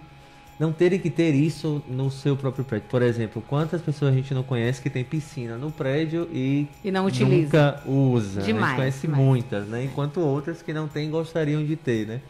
não 0.58 0.72
terem 0.72 0.98
que 0.98 1.10
ter 1.10 1.34
isso 1.34 1.82
no 1.88 2.10
seu 2.10 2.36
próprio 2.36 2.64
prédio. 2.64 2.88
Por 2.88 3.02
exemplo, 3.02 3.42
quantas 3.48 3.80
pessoas 3.80 4.12
a 4.12 4.14
gente 4.14 4.32
não 4.32 4.42
conhece 4.42 4.80
que 4.80 4.90
tem 4.90 5.02
piscina 5.02 5.56
no 5.56 5.70
prédio 5.70 6.28
e, 6.32 6.68
e 6.84 6.90
não 6.90 7.06
utiliza. 7.06 7.42
nunca 7.42 7.82
usa? 7.86 8.42
Demais, 8.42 8.64
a 8.64 8.68
gente 8.68 8.76
conhece 8.76 9.00
demais. 9.06 9.22
muitas, 9.22 9.66
né? 9.66 9.84
Enquanto 9.84 10.20
outras 10.20 10.62
que 10.62 10.72
não 10.72 10.86
têm 10.86 11.10
gostariam 11.10 11.64
de 11.64 11.76
ter, 11.76 12.06
né? 12.06 12.20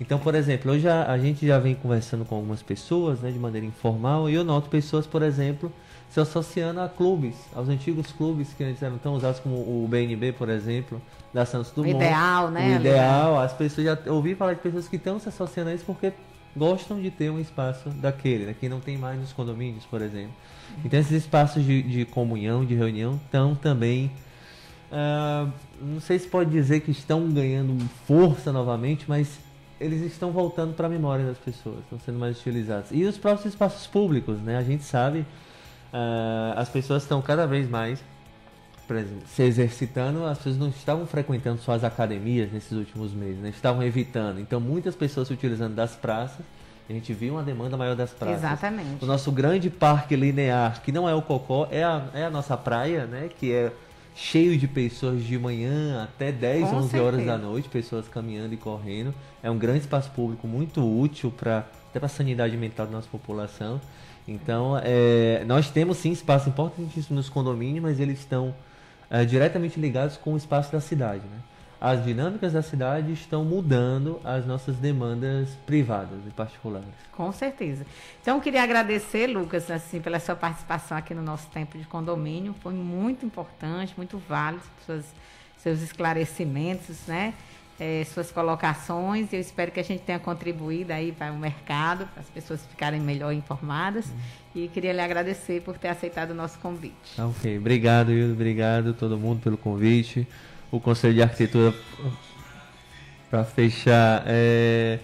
Então, 0.00 0.18
por 0.18 0.34
exemplo, 0.34 0.72
hoje 0.72 0.88
a, 0.88 1.10
a 1.10 1.18
gente 1.18 1.46
já 1.46 1.58
vem 1.58 1.74
conversando 1.74 2.24
com 2.24 2.34
algumas 2.34 2.62
pessoas, 2.62 3.20
né, 3.20 3.30
de 3.30 3.38
maneira 3.38 3.66
informal, 3.66 4.30
e 4.30 4.34
eu 4.34 4.42
noto 4.42 4.70
pessoas, 4.70 5.06
por 5.06 5.22
exemplo, 5.22 5.70
se 6.08 6.18
associando 6.18 6.80
a 6.80 6.88
clubes, 6.88 7.36
aos 7.54 7.68
antigos 7.68 8.10
clubes 8.10 8.52
que 8.54 8.64
antes 8.64 8.82
eram 8.82 8.96
tão 8.96 9.14
usados 9.14 9.40
como 9.40 9.56
o 9.56 9.86
BNB, 9.88 10.32
por 10.32 10.48
exemplo, 10.48 11.00
da 11.34 11.44
Santos 11.44 11.70
Dumont. 11.70 11.94
O 11.94 11.96
ideal, 11.96 12.50
né? 12.50 12.76
O 12.76 12.80
ideal, 12.80 13.38
as 13.40 13.52
pessoas 13.52 13.86
já 13.86 13.98
ouvi 14.06 14.34
falar 14.34 14.54
de 14.54 14.60
pessoas 14.60 14.88
que 14.88 14.96
estão 14.96 15.20
se 15.20 15.28
associando 15.28 15.70
a 15.70 15.74
isso 15.74 15.84
porque 15.84 16.12
gostam 16.56 17.00
de 17.00 17.10
ter 17.10 17.30
um 17.30 17.38
espaço 17.38 17.88
daquele, 17.90 18.46
né, 18.46 18.54
que 18.58 18.68
não 18.68 18.80
tem 18.80 18.98
mais 18.98 19.18
nos 19.18 19.32
condomínios, 19.32 19.84
por 19.84 20.02
exemplo. 20.02 20.34
Então 20.84 20.98
esses 20.98 21.12
espaços 21.12 21.64
de, 21.64 21.82
de 21.82 22.04
comunhão, 22.04 22.64
de 22.64 22.74
reunião, 22.74 23.20
estão 23.24 23.54
também 23.54 24.10
ah, 24.90 25.48
não 25.80 26.00
sei 26.00 26.18
se 26.18 26.26
pode 26.26 26.50
dizer 26.50 26.80
que 26.80 26.90
estão 26.90 27.30
ganhando 27.30 27.78
força 28.06 28.52
novamente, 28.52 29.04
mas 29.06 29.38
eles 29.80 30.02
estão 30.02 30.32
voltando 30.32 30.74
para 30.74 30.86
a 30.86 30.90
memória 30.90 31.24
das 31.24 31.38
pessoas, 31.38 31.78
estão 31.80 31.98
sendo 32.00 32.18
mais 32.18 32.38
utilizados. 32.38 32.90
E 32.92 33.04
os 33.04 33.16
próprios 33.16 33.46
espaços 33.46 33.86
públicos, 33.86 34.38
né? 34.40 34.58
A 34.58 34.62
gente 34.62 34.82
sabe, 34.82 35.24
ah, 35.92 36.54
as 36.56 36.68
pessoas 36.68 37.02
estão 37.02 37.22
cada 37.22 37.46
vez 37.46 37.68
mais 37.68 38.02
se 39.26 39.42
exercitando, 39.42 40.24
as 40.24 40.38
pessoas 40.38 40.58
não 40.58 40.68
estavam 40.68 41.06
frequentando 41.06 41.60
só 41.60 41.72
as 41.72 41.84
academias 41.84 42.52
nesses 42.52 42.72
últimos 42.72 43.12
meses, 43.12 43.38
né? 43.38 43.50
estavam 43.50 43.82
evitando. 43.82 44.40
Então, 44.40 44.60
muitas 44.60 44.94
pessoas 44.94 45.28
se 45.28 45.34
utilizando 45.34 45.74
das 45.74 45.94
praças. 45.94 46.44
A 46.88 46.92
gente 46.92 47.12
viu 47.12 47.34
uma 47.34 47.42
demanda 47.42 47.76
maior 47.76 47.94
das 47.94 48.10
praças. 48.10 48.38
Exatamente. 48.38 49.04
O 49.04 49.06
nosso 49.06 49.30
grande 49.30 49.70
parque 49.70 50.16
linear, 50.16 50.82
que 50.82 50.90
não 50.90 51.08
é 51.08 51.14
o 51.14 51.22
Cocó, 51.22 51.68
é 51.70 51.84
a, 51.84 52.04
é 52.12 52.24
a 52.24 52.30
nossa 52.30 52.56
praia, 52.56 53.06
né? 53.06 53.28
Que 53.38 53.52
é 53.52 53.72
cheio 54.16 54.58
de 54.58 54.66
pessoas 54.66 55.22
de 55.22 55.38
manhã 55.38 56.02
até 56.02 56.32
10, 56.32 56.68
Com 56.68 56.76
11 56.76 56.98
horas 56.98 57.20
certeza. 57.20 57.38
da 57.38 57.38
noite, 57.38 57.68
pessoas 57.68 58.08
caminhando 58.08 58.54
e 58.54 58.56
correndo. 58.56 59.14
É 59.40 59.48
um 59.48 59.56
grande 59.56 59.80
espaço 59.80 60.10
público 60.10 60.48
muito 60.48 60.80
útil 60.80 61.30
para 61.30 61.64
até 61.90 61.98
para 61.98 62.06
a 62.06 62.08
sanidade 62.08 62.56
mental 62.56 62.86
da 62.86 62.92
nossa 62.92 63.08
população. 63.08 63.80
Então, 64.26 64.80
é, 64.82 65.44
nós 65.46 65.70
temos 65.70 65.96
sim 65.96 66.12
espaços 66.12 66.48
importantíssimos 66.48 67.10
nos 67.10 67.28
condomínios, 67.28 67.82
mas 67.82 67.98
eles 67.98 68.20
estão 68.20 68.54
é, 69.10 69.24
diretamente 69.24 69.78
ligados 69.78 70.16
com 70.16 70.34
o 70.34 70.36
espaço 70.36 70.70
da 70.70 70.80
cidade. 70.80 71.22
Né? 71.26 71.40
As 71.80 72.04
dinâmicas 72.04 72.52
da 72.52 72.62
cidade 72.62 73.12
estão 73.12 73.44
mudando 73.44 74.20
as 74.22 74.46
nossas 74.46 74.76
demandas 74.76 75.48
privadas 75.66 76.20
e 76.26 76.30
particulares. 76.30 76.88
Com 77.10 77.32
certeza. 77.32 77.86
Então, 78.20 78.36
eu 78.36 78.40
queria 78.42 78.62
agradecer, 78.62 79.26
Lucas, 79.26 79.70
assim, 79.70 80.00
pela 80.00 80.20
sua 80.20 80.36
participação 80.36 80.96
aqui 80.96 81.14
no 81.14 81.22
nosso 81.22 81.48
tempo 81.48 81.78
de 81.78 81.84
condomínio. 81.84 82.54
Foi 82.60 82.74
muito 82.74 83.24
importante, 83.24 83.94
muito 83.96 84.18
válido, 84.18 84.62
suas, 84.84 85.06
seus 85.56 85.80
esclarecimentos, 85.80 87.06
né? 87.06 87.34
Eh, 87.82 88.04
suas 88.12 88.30
colocações. 88.30 89.32
Eu 89.32 89.40
espero 89.40 89.72
que 89.72 89.80
a 89.80 89.82
gente 89.82 90.02
tenha 90.02 90.18
contribuído 90.18 90.92
aí 90.92 91.12
para 91.12 91.32
o 91.32 91.38
mercado, 91.38 92.06
para 92.12 92.20
as 92.20 92.28
pessoas 92.28 92.60
ficarem 92.66 93.00
melhor 93.00 93.32
informadas. 93.32 94.04
E 94.54 94.68
queria 94.68 94.92
lhe 94.92 95.00
agradecer 95.00 95.62
por 95.62 95.78
ter 95.78 95.88
aceitado 95.88 96.32
o 96.32 96.34
nosso 96.34 96.58
convite. 96.58 97.16
Tá, 97.16 97.26
ok. 97.26 97.56
Obrigado, 97.56 98.12
Hildo. 98.12 98.34
Obrigado 98.34 98.92
todo 98.92 99.16
mundo 99.16 99.40
pelo 99.40 99.56
convite. 99.56 100.28
O 100.70 100.78
Conselho 100.78 101.14
de 101.14 101.22
Arquitetura, 101.22 101.74
para 103.30 103.44
fechar, 103.44 104.24
é, 104.26 104.98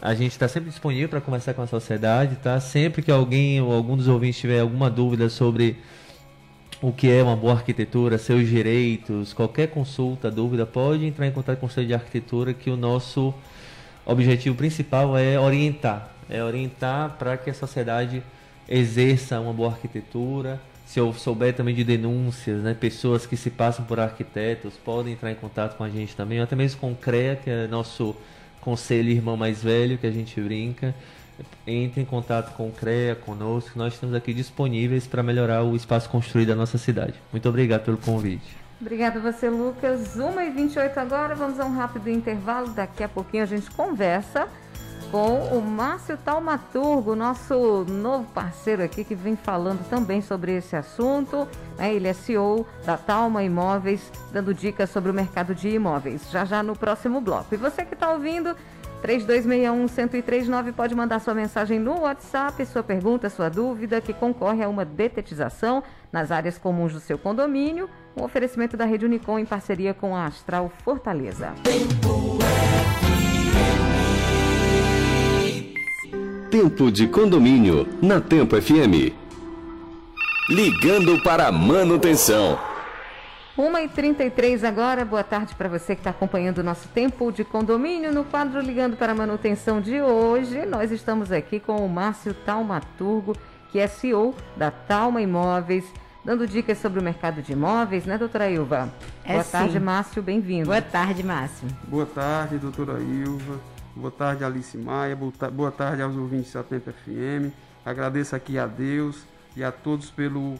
a 0.00 0.14
gente 0.14 0.32
está 0.32 0.48
sempre 0.48 0.70
disponível 0.70 1.10
para 1.10 1.20
conversar 1.20 1.52
com 1.52 1.60
a 1.60 1.66
sociedade, 1.66 2.36
tá? 2.36 2.58
Sempre 2.60 3.02
que 3.02 3.10
alguém 3.10 3.60
ou 3.60 3.70
algum 3.70 3.94
dos 3.94 4.08
ouvintes 4.08 4.40
tiver 4.40 4.60
alguma 4.60 4.88
dúvida 4.88 5.28
sobre 5.28 5.76
o 6.82 6.92
que 6.92 7.10
é 7.10 7.22
uma 7.22 7.36
boa 7.36 7.54
arquitetura, 7.54 8.18
seus 8.18 8.48
direitos, 8.48 9.32
qualquer 9.32 9.68
consulta, 9.68 10.30
dúvida, 10.30 10.66
pode 10.66 11.06
entrar 11.06 11.26
em 11.26 11.32
contato 11.32 11.58
com 11.58 11.66
o 11.66 11.68
Conselho 11.68 11.86
de 11.86 11.94
Arquitetura, 11.94 12.52
que 12.52 12.70
o 12.70 12.76
nosso 12.76 13.32
objetivo 14.04 14.54
principal 14.54 15.16
é 15.16 15.38
orientar, 15.40 16.14
é 16.28 16.42
orientar 16.42 17.16
para 17.18 17.36
que 17.36 17.50
a 17.50 17.54
sociedade 17.54 18.22
exerça 18.68 19.40
uma 19.40 19.52
boa 19.52 19.70
arquitetura. 19.70 20.60
Se 20.84 21.00
eu 21.00 21.12
souber 21.12 21.54
também 21.54 21.74
de 21.74 21.82
denúncias, 21.82 22.62
né, 22.62 22.74
pessoas 22.78 23.26
que 23.26 23.36
se 23.36 23.50
passam 23.50 23.84
por 23.84 23.98
arquitetos 23.98 24.74
podem 24.74 25.14
entrar 25.14 25.32
em 25.32 25.34
contato 25.34 25.76
com 25.76 25.82
a 25.82 25.88
gente 25.88 26.14
também, 26.14 26.40
até 26.40 26.54
mesmo 26.54 26.80
com 26.80 26.92
o 26.92 26.94
CREA, 26.94 27.36
que 27.36 27.50
é 27.50 27.66
nosso 27.66 28.14
conselho 28.60 29.10
irmão 29.10 29.36
mais 29.36 29.62
velho, 29.62 29.98
que 29.98 30.06
a 30.06 30.10
gente 30.10 30.40
brinca. 30.40 30.94
Entre 31.66 32.00
em 32.00 32.04
contato 32.04 32.54
com 32.56 32.68
o 32.68 32.72
CREA, 32.72 33.14
conosco, 33.14 33.78
nós 33.78 33.94
estamos 33.94 34.14
aqui 34.14 34.32
disponíveis 34.32 35.06
para 35.06 35.22
melhorar 35.22 35.62
o 35.62 35.74
espaço 35.74 36.08
construído 36.08 36.48
da 36.48 36.54
nossa 36.54 36.78
cidade. 36.78 37.14
Muito 37.32 37.48
obrigado 37.48 37.84
pelo 37.84 37.98
convite. 37.98 38.56
Obrigada 38.80 39.18
você, 39.18 39.48
Lucas. 39.48 40.16
1h28 40.16 40.96
agora, 40.98 41.34
vamos 41.34 41.58
a 41.58 41.64
um 41.64 41.74
rápido 41.74 42.10
intervalo. 42.10 42.68
Daqui 42.68 43.02
a 43.02 43.08
pouquinho 43.08 43.42
a 43.42 43.46
gente 43.46 43.70
conversa 43.70 44.48
com 45.10 45.56
o 45.56 45.62
Márcio 45.62 46.16
Talmaturgo, 46.16 47.14
nosso 47.14 47.84
novo 47.84 48.24
parceiro 48.32 48.82
aqui, 48.82 49.04
que 49.04 49.14
vem 49.14 49.36
falando 49.36 49.88
também 49.88 50.20
sobre 50.20 50.56
esse 50.56 50.76
assunto. 50.76 51.48
né? 51.78 51.94
Ele 51.94 52.08
é 52.08 52.12
CEO 52.12 52.66
da 52.84 52.96
Talma 52.96 53.42
Imóveis, 53.42 54.12
dando 54.32 54.52
dicas 54.52 54.90
sobre 54.90 55.10
o 55.10 55.14
mercado 55.14 55.54
de 55.54 55.68
imóveis. 55.68 56.30
Já 56.30 56.44
já 56.44 56.62
no 56.62 56.76
próximo 56.76 57.20
bloco. 57.20 57.54
E 57.54 57.56
você 57.56 57.84
que 57.84 57.94
está 57.94 58.10
ouvindo, 58.10 58.54
3261-1039 59.02 60.72
pode 60.72 60.94
mandar 60.94 61.20
sua 61.20 61.34
mensagem 61.34 61.78
no 61.78 62.00
WhatsApp, 62.00 62.64
sua 62.66 62.82
pergunta, 62.82 63.30
sua 63.30 63.48
dúvida, 63.48 64.00
que 64.00 64.12
concorre 64.12 64.62
a 64.62 64.68
uma 64.68 64.84
detetização 64.84 65.82
nas 66.12 66.30
áreas 66.30 66.58
comuns 66.58 66.92
do 66.92 67.00
seu 67.00 67.18
condomínio. 67.18 67.88
Um 68.16 68.24
oferecimento 68.24 68.76
da 68.76 68.84
Rede 68.84 69.04
Unicom 69.04 69.38
em 69.38 69.44
parceria 69.44 69.92
com 69.92 70.16
a 70.16 70.26
Astral 70.26 70.70
Fortaleza. 70.82 71.52
Tempo 76.50 76.90
de 76.90 77.06
condomínio 77.06 77.86
na 78.00 78.20
Tempo 78.20 78.60
FM. 78.60 79.12
Ligando 80.48 81.20
para 81.22 81.50
manutenção. 81.52 82.58
1h33 83.56 84.64
agora, 84.64 85.02
boa 85.02 85.24
tarde 85.24 85.54
para 85.54 85.66
você 85.68 85.94
que 85.94 86.00
está 86.00 86.10
acompanhando 86.10 86.58
o 86.58 86.62
nosso 86.62 86.88
tempo 86.88 87.32
de 87.32 87.42
condomínio. 87.42 88.12
No 88.12 88.22
quadro 88.22 88.60
Ligando 88.60 88.96
para 88.98 89.12
a 89.12 89.14
Manutenção 89.14 89.80
de 89.80 90.00
hoje, 90.02 90.66
nós 90.66 90.92
estamos 90.92 91.32
aqui 91.32 91.58
com 91.58 91.76
o 91.84 91.88
Márcio 91.88 92.34
Talmaturgo, 92.34 93.34
que 93.72 93.78
é 93.78 93.86
CEO 93.86 94.34
da 94.58 94.70
Talma 94.70 95.22
Imóveis, 95.22 95.86
dando 96.22 96.46
dicas 96.46 96.76
sobre 96.78 97.00
o 97.00 97.02
mercado 97.02 97.40
de 97.40 97.52
imóveis, 97.54 98.04
né, 98.04 98.18
doutora 98.18 98.50
Ilva? 98.50 98.92
É 99.24 99.32
boa 99.32 99.42
sim. 99.44 99.52
tarde, 99.52 99.80
Márcio, 99.80 100.22
bem-vindo. 100.22 100.66
Boa 100.66 100.82
tarde, 100.82 101.22
Márcio. 101.22 101.66
Boa 101.84 102.04
tarde, 102.06 102.58
doutora 102.58 103.00
Ilva. 103.00 103.58
Boa 103.94 104.10
tarde, 104.10 104.44
Alice 104.44 104.76
Maia. 104.76 105.16
Boa 105.16 105.32
ta- 105.32 105.50
Boa 105.50 105.70
tarde 105.72 106.02
aos 106.02 106.14
ouvintes 106.14 106.52
da 106.52 106.62
Tempo 106.62 106.92
FM. 106.92 107.50
Agradeço 107.86 108.36
aqui 108.36 108.58
a 108.58 108.66
Deus 108.66 109.22
e 109.56 109.64
a 109.64 109.72
todos 109.72 110.10
pelo 110.10 110.56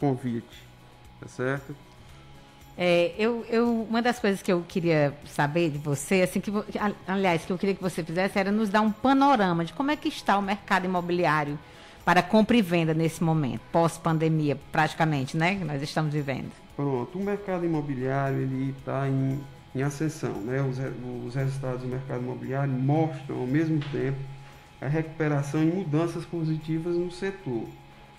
convite. 0.00 0.66
Tá 1.20 1.28
certo? 1.28 1.76
É, 2.80 3.12
eu, 3.18 3.44
eu, 3.50 3.82
uma 3.90 4.00
das 4.00 4.20
coisas 4.20 4.40
que 4.40 4.52
eu 4.52 4.64
queria 4.68 5.12
saber 5.26 5.68
de 5.68 5.78
você, 5.78 6.22
assim, 6.22 6.40
que, 6.40 6.52
aliás, 7.08 7.44
que 7.44 7.52
eu 7.52 7.58
queria 7.58 7.74
que 7.74 7.82
você 7.82 8.04
fizesse 8.04 8.38
era 8.38 8.52
nos 8.52 8.68
dar 8.68 8.82
um 8.82 8.92
panorama 8.92 9.64
de 9.64 9.72
como 9.72 9.90
é 9.90 9.96
que 9.96 10.06
está 10.06 10.38
o 10.38 10.42
mercado 10.42 10.84
imobiliário 10.84 11.58
para 12.04 12.22
compra 12.22 12.56
e 12.56 12.62
venda 12.62 12.94
nesse 12.94 13.22
momento, 13.22 13.60
pós-pandemia, 13.72 14.56
praticamente, 14.70 15.36
né? 15.36 15.56
Que 15.56 15.64
nós 15.64 15.82
estamos 15.82 16.12
vivendo. 16.12 16.52
Pronto, 16.76 17.18
o 17.18 17.24
mercado 17.24 17.66
imobiliário 17.66 18.38
ele 18.38 18.74
está 18.78 19.08
em, 19.08 19.40
em 19.74 19.82
ascensão, 19.82 20.34
né? 20.42 20.62
Os, 20.62 20.78
os 21.26 21.34
resultados 21.34 21.82
do 21.82 21.88
mercado 21.88 22.22
imobiliário 22.22 22.72
mostram 22.72 23.40
ao 23.40 23.46
mesmo 23.46 23.80
tempo 23.90 24.18
a 24.80 24.86
recuperação 24.86 25.60
e 25.62 25.66
mudanças 25.66 26.24
positivas 26.24 26.94
no 26.94 27.10
setor. 27.10 27.64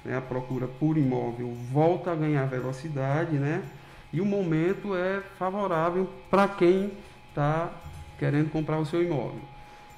né? 0.04 0.18
A 0.18 0.22
procura 0.22 0.68
por 0.68 0.98
imóvel 0.98 1.56
volta 1.72 2.12
a 2.12 2.16
ganhar 2.16 2.46
velocidade, 2.46 3.38
né? 3.38 3.64
E 4.12 4.20
o 4.22 4.26
momento 4.26 4.96
é 4.96 5.22
favorável 5.38 6.10
para 6.30 6.48
quem 6.48 6.92
está 7.30 7.70
querendo 8.18 8.52
comprar 8.52 8.78
o 8.80 8.86
seu 8.86 9.04
imóvel. 9.04 9.40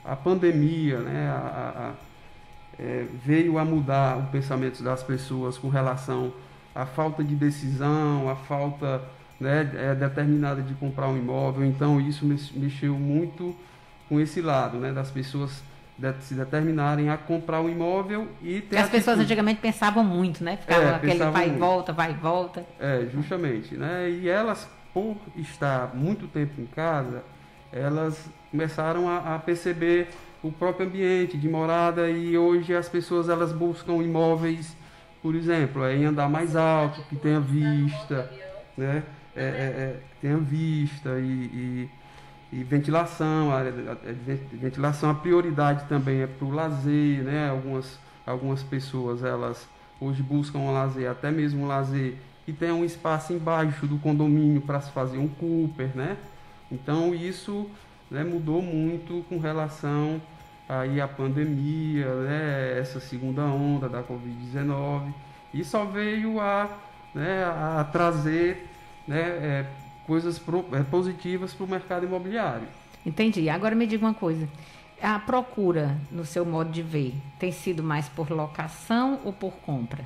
A 0.03 0.15
pandemia, 0.15 0.99
né? 0.99 1.29
a- 1.29 1.93
a- 1.93 1.93
é, 2.79 3.05
veio 3.23 3.57
a 3.57 3.65
mudar 3.65 4.17
o 4.17 4.23
pensamento 4.31 4.81
das 4.83 5.03
pessoas 5.03 5.57
com 5.57 5.69
relação 5.69 6.33
à 6.73 6.85
falta 6.85 7.23
de 7.23 7.35
decisão, 7.35 8.29
à 8.29 8.35
falta 8.35 9.01
né, 9.39 9.69
é, 9.75 9.95
determinada 9.95 10.61
de 10.61 10.73
comprar 10.75 11.07
um 11.07 11.17
imóvel. 11.17 11.65
Então 11.65 11.99
isso 12.01 12.25
mex- 12.25 12.51
mexeu 12.51 12.93
muito 12.95 13.55
com 14.09 14.19
esse 14.19 14.41
lado, 14.41 14.77
né, 14.77 14.91
das 14.91 15.09
pessoas 15.11 15.61
de- 15.97 16.23
se 16.23 16.33
determinarem 16.33 17.09
a 17.09 17.17
comprar 17.17 17.61
um 17.61 17.69
imóvel 17.69 18.27
e 18.41 18.61
ter 18.61 18.77
as 18.77 18.89
pessoas 18.89 19.19
antigamente 19.19 19.61
pensavam 19.61 20.03
muito, 20.03 20.43
né? 20.43 20.57
Ficavam 20.57 20.87
É, 20.87 20.95
aquele 20.95 21.19
vai 21.31 21.45
e 21.45 21.49
muito. 21.49 21.59
volta, 21.59 21.93
vai 21.93 22.11
e 22.11 22.15
volta. 22.15 22.65
É, 22.79 23.05
justamente, 23.11 23.75
né? 23.75 24.09
E 24.09 24.27
elas, 24.27 24.69
por 24.93 25.17
estar 25.35 25.95
muito 25.95 26.27
tempo 26.27 26.59
em 26.59 26.65
casa, 26.65 27.23
elas 27.71 28.29
começaram 28.49 29.07
a, 29.07 29.35
a 29.35 29.39
perceber 29.39 30.07
o 30.43 30.51
próprio 30.51 30.87
ambiente 30.87 31.37
de 31.37 31.47
morada 31.47 32.09
e 32.09 32.37
hoje 32.37 32.75
as 32.75 32.89
pessoas 32.89 33.29
elas 33.29 33.51
buscam 33.53 33.93
imóveis, 34.03 34.75
por 35.21 35.35
exemplo, 35.35 35.87
em 35.87 36.05
andar 36.05 36.27
mais 36.27 36.55
alto, 36.55 37.03
que 37.07 37.15
tenha 37.15 37.39
vista, 37.39 38.29
né? 38.75 39.03
É, 39.35 39.43
é, 39.43 39.45
é, 39.45 39.99
tenha 40.19 40.37
vista 40.37 41.17
e, 41.19 41.23
e, 41.23 41.89
e 42.51 42.63
ventilação, 42.63 43.49
ventilação, 44.53 45.09
a 45.09 45.13
prioridade 45.13 45.85
também 45.87 46.21
é 46.21 46.27
para 46.27 46.45
o 46.45 46.51
lazer, 46.51 47.23
né? 47.23 47.49
Algumas, 47.49 47.97
algumas 48.25 48.61
pessoas 48.61 49.23
elas 49.23 49.67
hoje 49.99 50.21
buscam 50.21 50.59
um 50.59 50.73
lazer, 50.73 51.09
até 51.09 51.31
mesmo 51.31 51.63
um 51.63 51.67
lazer 51.67 52.15
que 52.45 52.51
tenha 52.51 52.73
um 52.73 52.83
espaço 52.83 53.31
embaixo 53.31 53.87
do 53.87 53.97
condomínio 53.99 54.61
para 54.61 54.81
se 54.81 54.91
fazer 54.91 55.17
um 55.17 55.27
Cooper, 55.27 55.95
né? 55.95 56.17
Então 56.71 57.13
isso 57.15 57.69
né, 58.09 58.23
mudou 58.23 58.61
muito 58.61 59.23
com 59.29 59.37
relação 59.37 60.21
aí 60.67 60.99
à 61.01 61.07
pandemia, 61.07 62.05
né, 62.15 62.79
essa 62.79 62.99
segunda 62.99 63.43
onda 63.43 63.89
da 63.89 64.01
Covid-19 64.03 65.13
e 65.53 65.63
só 65.63 65.83
veio 65.83 66.39
a, 66.39 66.69
né, 67.13 67.43
a 67.43 67.83
trazer 67.91 68.69
né, 69.07 69.19
é, 69.19 69.65
coisas 70.11 70.37
pro, 70.37 70.65
é, 70.73 70.83
positivas 70.83 71.53
para 71.53 71.63
o 71.63 71.69
mercado 71.69 72.05
imobiliário. 72.05 72.67
Entendi. 73.05 73.47
Agora 73.47 73.73
me 73.73 73.87
diga 73.87 74.05
uma 74.05 74.13
coisa. 74.13 74.45
A 75.01 75.17
procura, 75.17 75.97
no 76.11 76.25
seu 76.25 76.45
modo 76.45 76.69
de 76.69 76.81
ver, 76.81 77.13
tem 77.39 77.49
sido 77.49 77.81
mais 77.81 78.09
por 78.09 78.29
locação 78.29 79.21
ou 79.23 79.31
por 79.31 79.53
compra? 79.65 80.03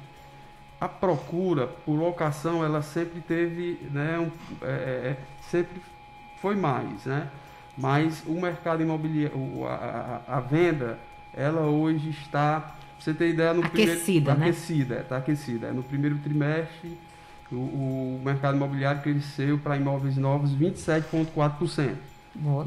A 0.80 0.88
procura 0.88 1.66
por 1.66 1.96
locação, 1.96 2.64
ela 2.64 2.84
sempre 2.84 3.20
teve, 3.20 3.80
né, 3.92 4.20
um, 4.20 4.30
é, 4.64 4.70
é, 4.70 5.10
é 5.10 5.18
sempre 5.50 5.82
foi 6.40 6.56
mais, 6.56 7.04
né? 7.06 7.28
Mas 7.76 8.24
o 8.28 8.40
mercado 8.40 8.84
imobiliário, 8.84 9.66
a, 9.66 10.22
a, 10.28 10.38
a 10.38 10.40
venda, 10.40 11.00
ela 11.34 11.62
hoje 11.62 12.12
está, 12.12 12.60
pra 12.60 12.76
você 13.00 13.12
ter 13.12 13.30
ideia, 13.30 13.56
no 13.56 13.64
aquecida, 13.66 14.34
primeiro, 14.34 14.40
né? 14.40 14.46
Aquecida, 14.50 15.00
está 15.00 15.18
aquecida. 15.18 15.74
No 15.74 15.82
primeiro 15.82 16.20
trimestre, 16.20 16.96
o, 17.52 17.56
o 17.56 18.22
mercado 18.24 18.56
imobiliário 18.56 19.02
cresceu 19.02 19.58
para 19.58 19.78
imóveis 19.78 20.18
novos 20.18 20.52
27,4%. 20.56 21.96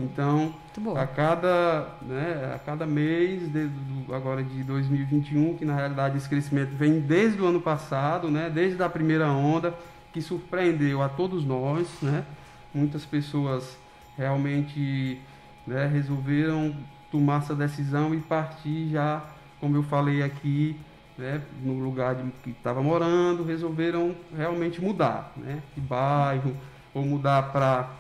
Então, 0.01 0.55
a 0.97 1.07
cada, 1.07 1.89
né, 2.03 2.53
a 2.55 2.59
cada 2.59 2.87
mês, 2.87 3.53
de, 3.53 3.67
do, 3.67 4.15
agora 4.15 4.43
de 4.43 4.63
2021, 4.63 5.59
que 5.59 5.65
na 5.65 5.75
realidade 5.75 6.17
esse 6.17 6.29
crescimento 6.29 6.71
vem 6.71 7.01
desde 7.01 7.43
o 7.43 7.47
ano 7.47 7.61
passado, 7.61 8.31
né, 8.31 8.49
desde 8.49 8.83
a 8.83 8.89
primeira 8.89 9.29
onda, 9.29 9.75
que 10.13 10.23
surpreendeu 10.23 11.03
a 11.03 11.09
todos 11.09 11.45
nós, 11.45 11.87
né, 12.01 12.25
muitas 12.73 13.05
pessoas 13.05 13.77
realmente 14.17 15.21
né, 15.67 15.87
resolveram 15.87 16.75
tomar 17.11 17.43
essa 17.43 17.55
decisão 17.55 18.15
e 18.15 18.21
partir 18.21 18.89
já, 18.91 19.23
como 19.61 19.77
eu 19.77 19.83
falei 19.83 20.23
aqui, 20.23 20.77
né, 21.19 21.43
no 21.63 21.81
lugar 21.81 22.15
de, 22.15 22.23
que 22.43 22.51
estava 22.51 22.81
morando, 22.81 23.45
resolveram 23.45 24.15
realmente 24.35 24.81
mudar 24.81 25.33
né, 25.37 25.61
de 25.75 25.81
bairro 25.81 26.57
ou 26.95 27.03
mudar 27.03 27.51
para 27.51 27.91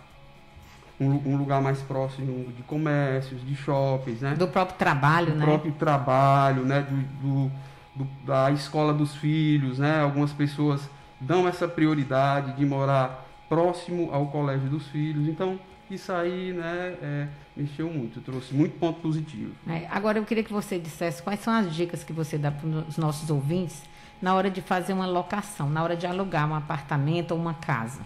um, 1.00 1.32
um, 1.32 1.37
lugar 1.37 1.60
mais 1.60 1.80
próximo 1.82 2.52
de 2.52 2.62
comércios, 2.62 3.44
de 3.44 3.54
shoppings, 3.54 4.20
né? 4.20 4.34
Do 4.34 4.48
próprio 4.48 4.76
trabalho, 4.78 5.32
do 5.32 5.34
né? 5.34 5.40
Do 5.40 5.44
próprio 5.44 5.72
trabalho, 5.72 6.64
né? 6.64 6.80
Do, 6.80 6.96
do, 7.20 7.52
do, 7.96 8.08
da 8.25 8.50
escola 8.50 8.92
dos 8.92 9.14
filhos, 9.16 9.78
né? 9.78 10.00
Algumas 10.00 10.32
pessoas 10.32 10.88
dão 11.20 11.46
essa 11.46 11.68
prioridade 11.68 12.56
de 12.56 12.64
morar 12.64 13.26
próximo 13.48 14.10
ao 14.12 14.26
colégio 14.26 14.68
dos 14.68 14.87
filhos. 14.88 15.28
Então, 15.28 15.58
isso 15.95 16.12
aí, 16.12 16.52
né, 16.52 16.97
é, 17.02 17.28
mexeu 17.57 17.90
muito, 17.90 18.21
trouxe 18.21 18.54
muito 18.54 18.78
ponto 18.78 19.00
positivo. 19.00 19.52
É, 19.68 19.87
agora 19.90 20.18
eu 20.18 20.25
queria 20.25 20.45
que 20.45 20.52
você 20.52 20.78
dissesse 20.78 21.23
quais 21.23 21.40
são 21.40 21.52
as 21.52 21.75
dicas 21.75 22.04
que 22.04 22.12
você 22.12 22.37
dá 22.37 22.50
para 22.50 22.66
os 22.66 22.97
nossos 22.97 23.30
ouvintes 23.30 23.83
na 24.21 24.35
hora 24.35 24.50
de 24.50 24.61
fazer 24.61 24.92
uma 24.92 25.07
locação, 25.07 25.68
na 25.71 25.83
hora 25.83 25.97
de 25.97 26.07
alugar 26.07 26.49
um 26.50 26.54
apartamento 26.54 27.33
ou 27.33 27.38
uma 27.38 27.54
casa. 27.54 28.00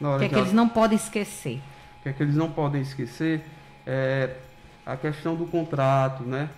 O 0.00 0.18
que 0.18 0.24
é 0.24 0.28
que 0.28 0.34
eles 0.36 0.52
não 0.52 0.68
podem 0.68 0.96
esquecer? 0.96 1.60
O 1.98 2.02
que 2.02 2.08
é 2.08 2.12
que 2.12 2.22
eles 2.22 2.36
não 2.36 2.50
podem 2.50 2.80
esquecer 2.80 3.44
é 3.86 4.36
a 4.86 4.96
questão 4.96 5.34
do 5.34 5.46
contrato, 5.46 6.22
né? 6.22 6.48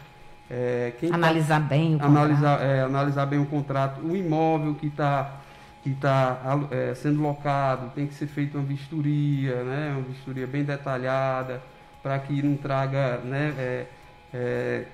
É, 0.49 0.93
analisar 1.13 1.61
tá, 1.61 1.67
bem 1.67 1.95
o 1.95 2.03
analisar, 2.03 2.59
contrato. 2.59 2.63
É, 2.63 2.81
analisar 2.83 3.27
bem 3.27 3.39
o 3.39 3.47
contrato, 3.47 4.01
o 4.01 4.17
imóvel 4.17 4.75
que 4.75 4.89
está 4.89 5.40
que 5.83 5.91
está 5.91 6.39
é, 6.71 6.95
sendo 6.95 7.23
locado, 7.23 7.91
tem 7.95 8.07
que 8.07 8.15
ser 8.15 8.27
feita 8.27 8.59
uma 8.59 8.67
vistoria, 8.67 9.63
né? 9.65 9.93
uma 9.97 10.03
vistoria 10.03 10.47
bem 10.47 10.63
detalhada, 10.63 11.63
para 12.03 12.19
que 12.19 12.43
não 12.43 12.57
traga 12.57 13.19
né, 13.19 13.55
é, 13.59 13.87
é, 14.33 14.85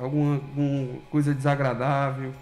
alguma, 0.00 0.34
alguma, 0.34 0.98
coisa 1.10 1.34
desagradável. 1.34 2.32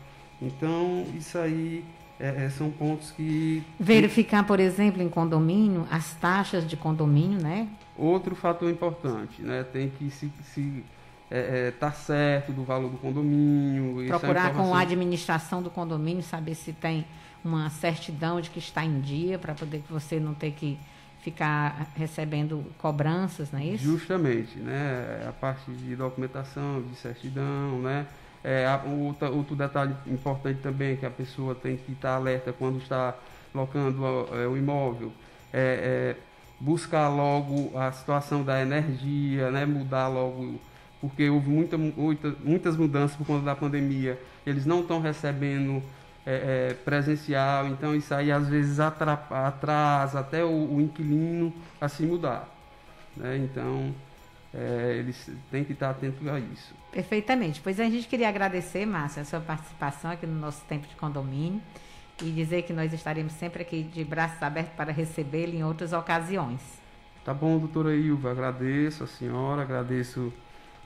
Então, 0.41 1.07
isso 1.17 1.39
aí 1.39 1.85
é, 2.21 2.45
é, 2.45 2.51
são 2.51 2.71
pontos 2.71 3.11
que. 3.11 3.63
Verificar, 3.81 4.47
por 4.47 4.61
exemplo, 4.61 5.03
em 5.03 5.09
condomínio, 5.09 5.87
as 5.91 6.15
taxas 6.15 6.67
de 6.67 6.77
condomínio, 6.77 7.41
né? 7.41 7.69
Outro 7.97 8.35
fator 8.35 8.71
importante, 8.71 9.41
né? 9.41 9.65
Tem 9.73 9.89
que 9.89 10.11
se, 10.11 10.31
se 10.43 10.85
é, 11.31 11.69
é, 11.69 11.71
tá 11.71 11.91
certo 11.93 12.53
do 12.53 12.65
valor 12.65 12.91
do 12.91 12.99
condomínio. 12.99 14.07
Procurar 14.07 14.53
com 14.53 14.75
a 14.75 14.81
administração 14.81 15.63
do 15.63 15.71
condomínio, 15.71 16.23
saber 16.23 16.55
se 16.55 16.73
tem 16.73 17.07
uma 17.45 17.69
certidão 17.69 18.41
de 18.41 18.49
que 18.51 18.59
está 18.59 18.85
em 18.85 19.01
dia, 19.01 19.39
para 19.39 19.55
poder 19.55 19.83
que 19.83 19.93
você 19.93 20.19
não 20.19 20.33
ter 20.35 20.53
que 20.53 20.79
ficar 21.21 21.91
recebendo 21.97 22.65
cobranças, 22.79 23.51
não 23.51 23.59
é 23.59 23.65
isso? 23.65 23.85
Justamente, 23.85 24.59
né? 24.59 25.27
A 25.29 25.33
parte 25.33 25.71
de 25.71 25.97
documentação, 25.97 26.83
de 26.83 26.95
certidão, 26.97 27.81
né? 27.81 28.07
É, 28.43 28.67
outro, 28.87 29.35
outro 29.35 29.57
detalhe 29.57 29.95
importante 30.07 30.61
também 30.61 30.93
é 30.93 30.97
que 30.97 31.07
a 31.07 31.11
pessoa 31.11 31.55
tem 31.55 31.79
que 31.79 31.93
estar 31.93 32.15
alerta 32.15 32.53
quando 32.53 32.79
está 32.79 33.15
locando 33.55 34.05
é, 34.33 34.47
o 34.47 34.57
imóvel. 34.57 35.13
É, 35.51 36.15
é, 36.15 36.17
buscar 36.61 37.09
logo 37.09 37.77
a 37.79 37.91
situação 37.93 38.43
da 38.43 38.61
energia, 38.61 39.51
né? 39.51 39.65
mudar 39.65 40.09
logo, 40.09 40.61
porque 41.01 41.29
houve 41.29 41.49
muita, 41.49 41.79
muita, 41.79 42.35
muitas 42.45 42.77
mudanças 42.77 43.17
por 43.17 43.27
conta 43.27 43.45
da 43.45 43.55
pandemia. 43.55 44.21
Eles 44.47 44.67
não 44.67 44.81
estão 44.81 45.01
recebendo 45.01 45.83
é, 46.27 46.71
é, 46.71 46.75
presencial, 46.75 47.69
então 47.69 47.95
isso 47.95 48.15
aí 48.15 48.33
às 48.33 48.49
vezes 48.49 48.81
atrasa 48.81 50.21
até 50.21 50.45
o, 50.45 50.75
o 50.75 50.81
inquilino 50.81 51.53
a 51.81 51.89
se 51.89 52.05
mudar. 52.05 52.49
Né? 53.17 53.37
Então, 53.39 53.95
é, 54.53 54.97
eles 54.99 55.31
têm 55.51 55.65
que 55.65 55.73
estar 55.73 55.91
atentos 55.91 56.27
a 56.27 56.39
isso. 56.39 56.75
Perfeitamente. 56.91 57.61
Pois 57.61 57.81
a 57.81 57.85
gente 57.85 58.07
queria 58.07 58.29
agradecer, 58.29 58.87
Márcia, 58.87 59.23
a 59.23 59.25
sua 59.25 59.41
participação 59.41 60.13
aqui 60.13 60.27
no 60.27 60.39
nosso 60.39 60.65
tempo 60.65 60.87
de 60.87 60.95
condomínio 60.95 61.61
e 62.23 62.31
dizer 62.31 62.63
que 62.63 62.73
nós 62.73 62.93
estaremos 62.93 63.33
sempre 63.33 63.63
aqui 63.63 63.83
de 63.83 64.05
braços 64.05 64.41
abertos 64.43 64.75
para 64.75 64.93
recebê-lo 64.93 65.55
em 65.55 65.65
outras 65.65 65.93
ocasiões. 65.93 66.61
Tá 67.25 67.35
bom, 67.35 67.59
doutora 67.59 67.95
Ilva, 67.95 68.31
agradeço 68.31 69.03
a 69.03 69.07
senhora, 69.07 69.63
agradeço 69.63 70.33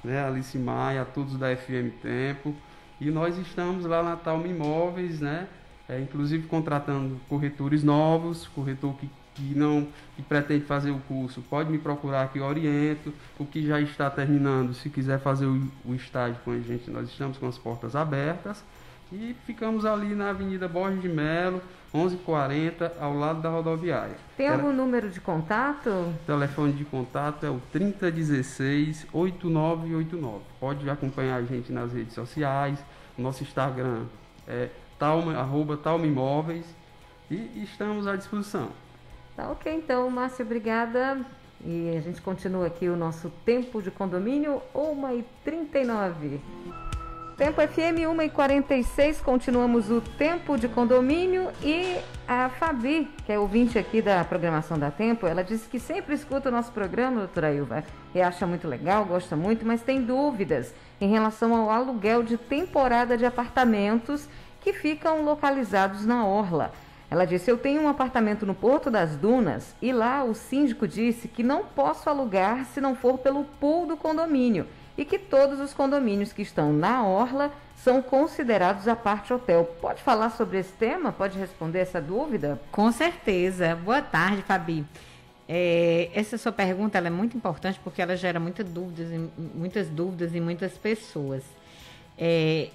né, 0.02 0.20
a 0.20 0.28
Alice 0.28 0.56
Maia, 0.56 1.02
a 1.02 1.04
todos 1.04 1.36
da 1.36 1.54
FM 1.54 2.00
Tempo. 2.00 2.54
E 3.00 3.10
nós 3.10 3.38
estamos 3.38 3.84
lá 3.84 4.02
na 4.02 4.16
Talma 4.16 4.48
Imóveis, 4.48 5.20
né? 5.20 5.46
É, 5.88 6.00
inclusive 6.00 6.46
contratando 6.48 7.18
corretores 7.28 7.82
novos, 7.82 8.46
corretor 8.48 8.94
que, 8.96 9.08
que 9.34 9.54
não 9.54 9.88
que 10.16 10.22
pretende 10.22 10.64
fazer 10.64 10.90
o 10.90 10.98
curso, 11.00 11.40
pode 11.48 11.70
me 11.70 11.78
procurar 11.78 12.30
que 12.30 12.38
eu 12.38 12.44
oriento. 12.44 13.12
O 13.38 13.46
que 13.46 13.66
já 13.66 13.80
está 13.80 14.10
terminando, 14.10 14.74
se 14.74 14.90
quiser 14.90 15.18
fazer 15.20 15.46
o, 15.46 15.66
o 15.84 15.94
estágio 15.94 16.38
com 16.44 16.50
a 16.50 16.58
gente, 16.58 16.90
nós 16.90 17.08
estamos 17.08 17.38
com 17.38 17.48
as 17.48 17.56
portas 17.56 17.96
abertas. 17.96 18.62
E 19.10 19.34
ficamos 19.46 19.86
ali 19.86 20.14
na 20.14 20.30
Avenida 20.30 20.68
Borges 20.68 21.00
de 21.00 21.08
Melo, 21.08 21.62
1140, 21.92 22.96
ao 23.00 23.14
lado 23.14 23.40
da 23.40 23.48
rodoviária. 23.48 24.16
Tem 24.36 24.48
algum 24.48 24.72
número 24.72 25.10
de 25.10 25.20
contato? 25.20 25.88
O 25.88 26.14
telefone 26.26 26.72
de 26.72 26.84
contato 26.84 27.46
é 27.46 27.50
o 27.50 27.60
3016-8989. 27.74 30.40
Pode 30.60 30.90
acompanhar 30.90 31.36
a 31.36 31.42
gente 31.42 31.72
nas 31.72 31.92
redes 31.92 32.14
sociais, 32.14 32.78
nosso 33.16 33.42
Instagram 33.42 34.04
é 34.46 34.68
talma, 34.98 35.36
arroba 35.36 35.76
talma 35.76 36.06
imóveis 36.06 36.64
e 37.30 37.62
estamos 37.62 38.06
à 38.06 38.16
disposição. 38.16 38.70
Tá 39.36 39.50
ok, 39.50 39.72
então, 39.72 40.08
Márcia, 40.10 40.44
obrigada. 40.44 41.24
E 41.64 41.96
a 41.96 42.00
gente 42.00 42.20
continua 42.22 42.66
aqui 42.66 42.88
o 42.88 42.96
nosso 42.96 43.30
tempo 43.44 43.82
de 43.82 43.90
condomínio, 43.90 44.62
1h39. 44.74 46.40
Tempo 47.38 47.62
FM 47.62 48.02
1h46, 48.32 49.22
continuamos 49.22 49.92
o 49.92 50.00
tempo 50.00 50.58
de 50.58 50.66
condomínio 50.66 51.52
e 51.62 51.96
a 52.26 52.48
Fabi, 52.48 53.08
que 53.24 53.30
é 53.30 53.38
ouvinte 53.38 53.78
aqui 53.78 54.02
da 54.02 54.24
programação 54.24 54.76
da 54.76 54.90
Tempo, 54.90 55.24
ela 55.24 55.44
disse 55.44 55.68
que 55.68 55.78
sempre 55.78 56.16
escuta 56.16 56.48
o 56.48 56.52
nosso 56.52 56.72
programa, 56.72 57.20
doutora 57.20 57.54
Ilva, 57.54 57.84
e 58.12 58.20
acha 58.20 58.44
muito 58.44 58.66
legal, 58.66 59.04
gosta 59.04 59.36
muito, 59.36 59.64
mas 59.64 59.82
tem 59.82 60.02
dúvidas 60.02 60.74
em 61.00 61.08
relação 61.08 61.54
ao 61.54 61.70
aluguel 61.70 62.24
de 62.24 62.36
temporada 62.36 63.16
de 63.16 63.24
apartamentos 63.24 64.28
que 64.60 64.72
ficam 64.72 65.22
localizados 65.22 66.04
na 66.04 66.26
Orla. 66.26 66.72
Ela 67.08 67.24
disse: 67.24 67.48
Eu 67.48 67.56
tenho 67.56 67.82
um 67.82 67.88
apartamento 67.88 68.44
no 68.44 68.54
Porto 68.54 68.90
das 68.90 69.14
Dunas 69.14 69.76
e 69.80 69.92
lá 69.92 70.24
o 70.24 70.34
síndico 70.34 70.88
disse 70.88 71.28
que 71.28 71.44
não 71.44 71.64
posso 71.64 72.10
alugar 72.10 72.64
se 72.64 72.80
não 72.80 72.96
for 72.96 73.16
pelo 73.16 73.44
pool 73.44 73.86
do 73.86 73.96
condomínio 73.96 74.66
e 74.98 75.04
que 75.04 75.16
todos 75.16 75.60
os 75.60 75.72
condomínios 75.72 76.32
que 76.32 76.42
estão 76.42 76.72
na 76.72 77.06
orla 77.06 77.52
são 77.76 78.02
considerados 78.02 78.88
a 78.88 78.96
parte 78.96 79.32
hotel. 79.32 79.64
Pode 79.80 80.02
falar 80.02 80.30
sobre 80.30 80.58
esse 80.58 80.72
tema? 80.72 81.12
Pode 81.12 81.38
responder 81.38 81.78
essa 81.78 82.00
dúvida? 82.00 82.60
Com 82.72 82.90
certeza. 82.90 83.76
Boa 83.76 84.02
tarde, 84.02 84.42
Fabi. 84.42 84.84
É, 85.48 86.10
essa 86.12 86.36
sua 86.36 86.50
pergunta 86.50 86.98
é 86.98 87.08
muito 87.08 87.36
importante 87.36 87.80
porque 87.82 88.02
ela 88.02 88.16
gera 88.16 88.40
muita 88.40 88.64
dúvidas, 88.64 89.08
muitas 89.54 89.88
dúvidas 89.88 90.34
em 90.34 90.40
muitas 90.40 90.72
pessoas. 90.72 91.44
É, 92.18 92.68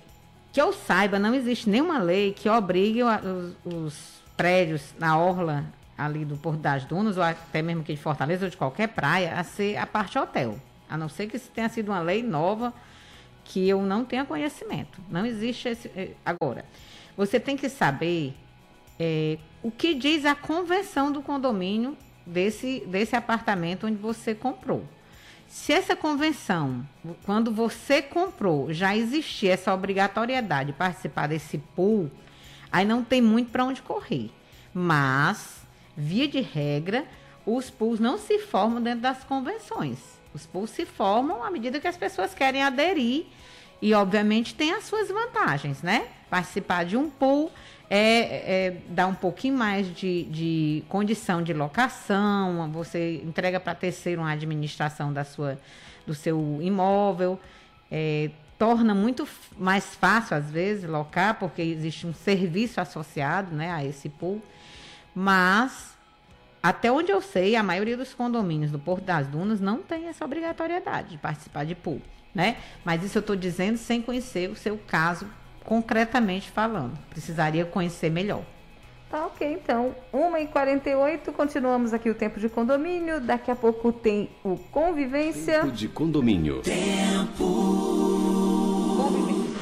que 0.53 0.61
eu 0.61 0.71
saiba, 0.71 1.19
não 1.19 1.35
existe 1.35 1.69
nenhuma 1.69 1.99
lei 1.99 2.31
que 2.31 2.47
obrigue 2.47 3.03
os, 3.03 3.53
os 3.65 4.21
prédios 4.37 4.93
na 4.97 5.17
orla 5.17 5.65
ali 5.97 6.23
do 6.23 6.37
Porto 6.37 6.59
das 6.59 6.85
Dunas, 6.85 7.17
ou 7.17 7.23
até 7.23 7.61
mesmo 7.61 7.81
aqui 7.81 7.93
de 7.93 8.01
Fortaleza, 8.01 8.45
ou 8.45 8.49
de 8.49 8.55
qualquer 8.55 8.87
praia, 8.87 9.35
a 9.35 9.43
ser 9.43 9.75
a 9.75 9.85
parte 9.85 10.17
hotel. 10.17 10.57
A 10.93 10.97
não 10.97 11.09
ser 11.09 11.25
que 11.25 11.37
isso 11.37 11.49
tenha 11.49 11.67
sido 11.69 11.89
uma 11.89 11.99
lei 12.01 12.21
nova 12.21 12.71
que 13.43 13.67
eu 13.67 13.81
não 13.81 14.05
tenha 14.05 14.23
conhecimento. 14.23 15.01
Não 15.09 15.25
existe 15.25 15.67
esse. 15.67 15.87
Eh, 15.95 16.11
agora, 16.23 16.65
você 17.17 17.39
tem 17.39 17.57
que 17.57 17.67
saber 17.67 18.35
é, 18.99 19.39
o 19.63 19.71
que 19.71 19.95
diz 19.95 20.23
a 20.23 20.35
convenção 20.35 21.11
do 21.11 21.19
condomínio 21.19 21.97
desse, 22.27 22.83
desse 22.85 23.15
apartamento 23.15 23.87
onde 23.87 23.95
você 23.95 24.35
comprou. 24.35 24.85
Se 25.47 25.73
essa 25.73 25.95
convenção, 25.95 26.87
quando 27.25 27.51
você 27.51 27.99
comprou, 27.99 28.71
já 28.71 28.95
existia 28.95 29.53
essa 29.53 29.73
obrigatoriedade 29.73 30.73
de 30.73 30.77
participar 30.77 31.25
desse 31.25 31.57
pool, 31.57 32.11
aí 32.71 32.85
não 32.85 33.03
tem 33.03 33.19
muito 33.19 33.49
para 33.49 33.65
onde 33.65 33.81
correr. 33.81 34.29
Mas, 34.71 35.65
via 35.97 36.27
de 36.27 36.39
regra, 36.39 37.03
os 37.47 37.71
pools 37.71 37.99
não 37.99 38.19
se 38.19 38.37
formam 38.37 38.79
dentro 38.79 39.01
das 39.01 39.23
convenções. 39.23 40.21
Os 40.33 40.45
pools 40.45 40.69
se 40.69 40.85
formam 40.85 41.43
à 41.43 41.51
medida 41.51 41.79
que 41.79 41.87
as 41.87 41.97
pessoas 41.97 42.33
querem 42.33 42.63
aderir 42.63 43.25
e, 43.81 43.93
obviamente, 43.93 44.55
tem 44.55 44.73
as 44.73 44.85
suas 44.85 45.09
vantagens, 45.09 45.81
né? 45.81 46.07
Participar 46.29 46.85
de 46.85 46.95
um 46.97 47.09
pool 47.09 47.51
é, 47.89 47.99
é 48.67 48.77
dar 48.89 49.07
um 49.07 49.13
pouquinho 49.13 49.57
mais 49.57 49.93
de, 49.93 50.23
de 50.23 50.83
condição 50.89 51.43
de 51.43 51.53
locação, 51.53 52.71
você 52.71 53.21
entrega 53.23 53.59
para 53.59 53.75
terceiro 53.75 54.21
uma 54.21 54.31
administração 54.31 55.11
da 55.13 55.23
sua, 55.23 55.59
do 56.07 56.15
seu 56.15 56.59
imóvel, 56.61 57.39
é, 57.91 58.31
torna 58.57 58.95
muito 58.95 59.27
mais 59.57 59.93
fácil, 59.95 60.37
às 60.37 60.49
vezes, 60.49 60.89
locar, 60.89 61.37
porque 61.37 61.61
existe 61.61 62.07
um 62.07 62.13
serviço 62.13 62.79
associado 62.79 63.53
né, 63.53 63.69
a 63.71 63.83
esse 63.83 64.09
pool. 64.09 64.41
Mas, 65.13 65.92
até 66.63 66.89
onde 66.89 67.11
eu 67.11 67.21
sei, 67.21 67.57
a 67.57 67.61
maioria 67.61 67.97
dos 67.97 68.13
condomínios 68.13 68.71
do 68.71 68.79
Porto 68.79 69.03
das 69.03 69.27
Dunas 69.27 69.59
não 69.59 69.79
tem 69.79 70.07
essa 70.07 70.23
obrigatoriedade 70.23 71.09
de 71.09 71.17
participar 71.17 71.65
de 71.65 71.75
pool. 71.75 72.01
Né? 72.33 72.55
Mas 72.85 73.03
isso 73.03 73.17
eu 73.17 73.19
estou 73.19 73.35
dizendo 73.35 73.77
sem 73.77 74.01
conhecer 74.01 74.49
o 74.49 74.55
seu 74.55 74.79
caso 74.87 75.27
concretamente 75.65 76.49
falando. 76.49 76.97
Precisaria 77.09 77.65
conhecer 77.65 78.09
melhor. 78.09 78.43
Tá 79.09 79.25
ok, 79.27 79.53
então. 79.53 79.93
1h48, 80.13 81.33
continuamos 81.33 81.93
aqui 81.93 82.09
o 82.09 82.15
tempo 82.15 82.39
de 82.39 82.47
condomínio. 82.47 83.19
Daqui 83.19 83.51
a 83.51 83.55
pouco 83.55 83.91
tem 83.91 84.29
o 84.41 84.57
convivência. 84.71 85.59
Tempo 85.59 85.71
de 85.71 85.87
condomínio. 85.89 86.61
Tempo. 86.61 87.83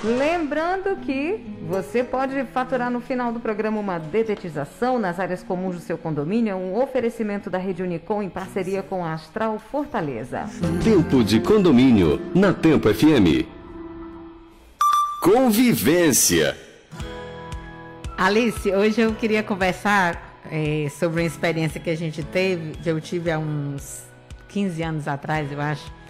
Lembrando 0.03 0.95
que 1.01 1.45
você 1.71 2.03
pode 2.03 2.43
faturar 2.47 2.91
no 2.91 2.99
final 2.99 3.31
do 3.31 3.39
programa 3.39 3.79
uma 3.79 3.97
dedetização 3.97 4.99
nas 4.99 5.21
áreas 5.21 5.41
comuns 5.41 5.75
do 5.75 5.81
seu 5.81 5.97
condomínio, 5.97 6.57
um 6.57 6.77
oferecimento 6.77 7.49
da 7.49 7.57
Rede 7.57 7.81
Unicom 7.81 8.21
em 8.21 8.29
parceria 8.29 8.83
com 8.83 9.05
a 9.05 9.13
Astral 9.13 9.57
Fortaleza. 9.57 10.49
Tempo 10.83 11.23
de 11.23 11.39
condomínio 11.39 12.19
na 12.35 12.51
Tempo 12.51 12.93
FM. 12.93 13.47
Convivência. 15.23 16.57
Alice, 18.17 18.69
hoje 18.69 18.99
eu 18.99 19.13
queria 19.13 19.41
conversar 19.41 20.41
é, 20.51 20.89
sobre 20.89 21.21
uma 21.21 21.27
experiência 21.27 21.79
que 21.79 21.89
a 21.89 21.95
gente 21.95 22.21
teve, 22.21 22.73
que 22.83 22.89
eu 22.89 22.99
tive 22.99 23.31
há 23.31 23.39
uns 23.39 24.03
15 24.49 24.83
anos 24.83 25.07
atrás, 25.07 25.49
eu 25.49 25.61
acho. 25.61 26.00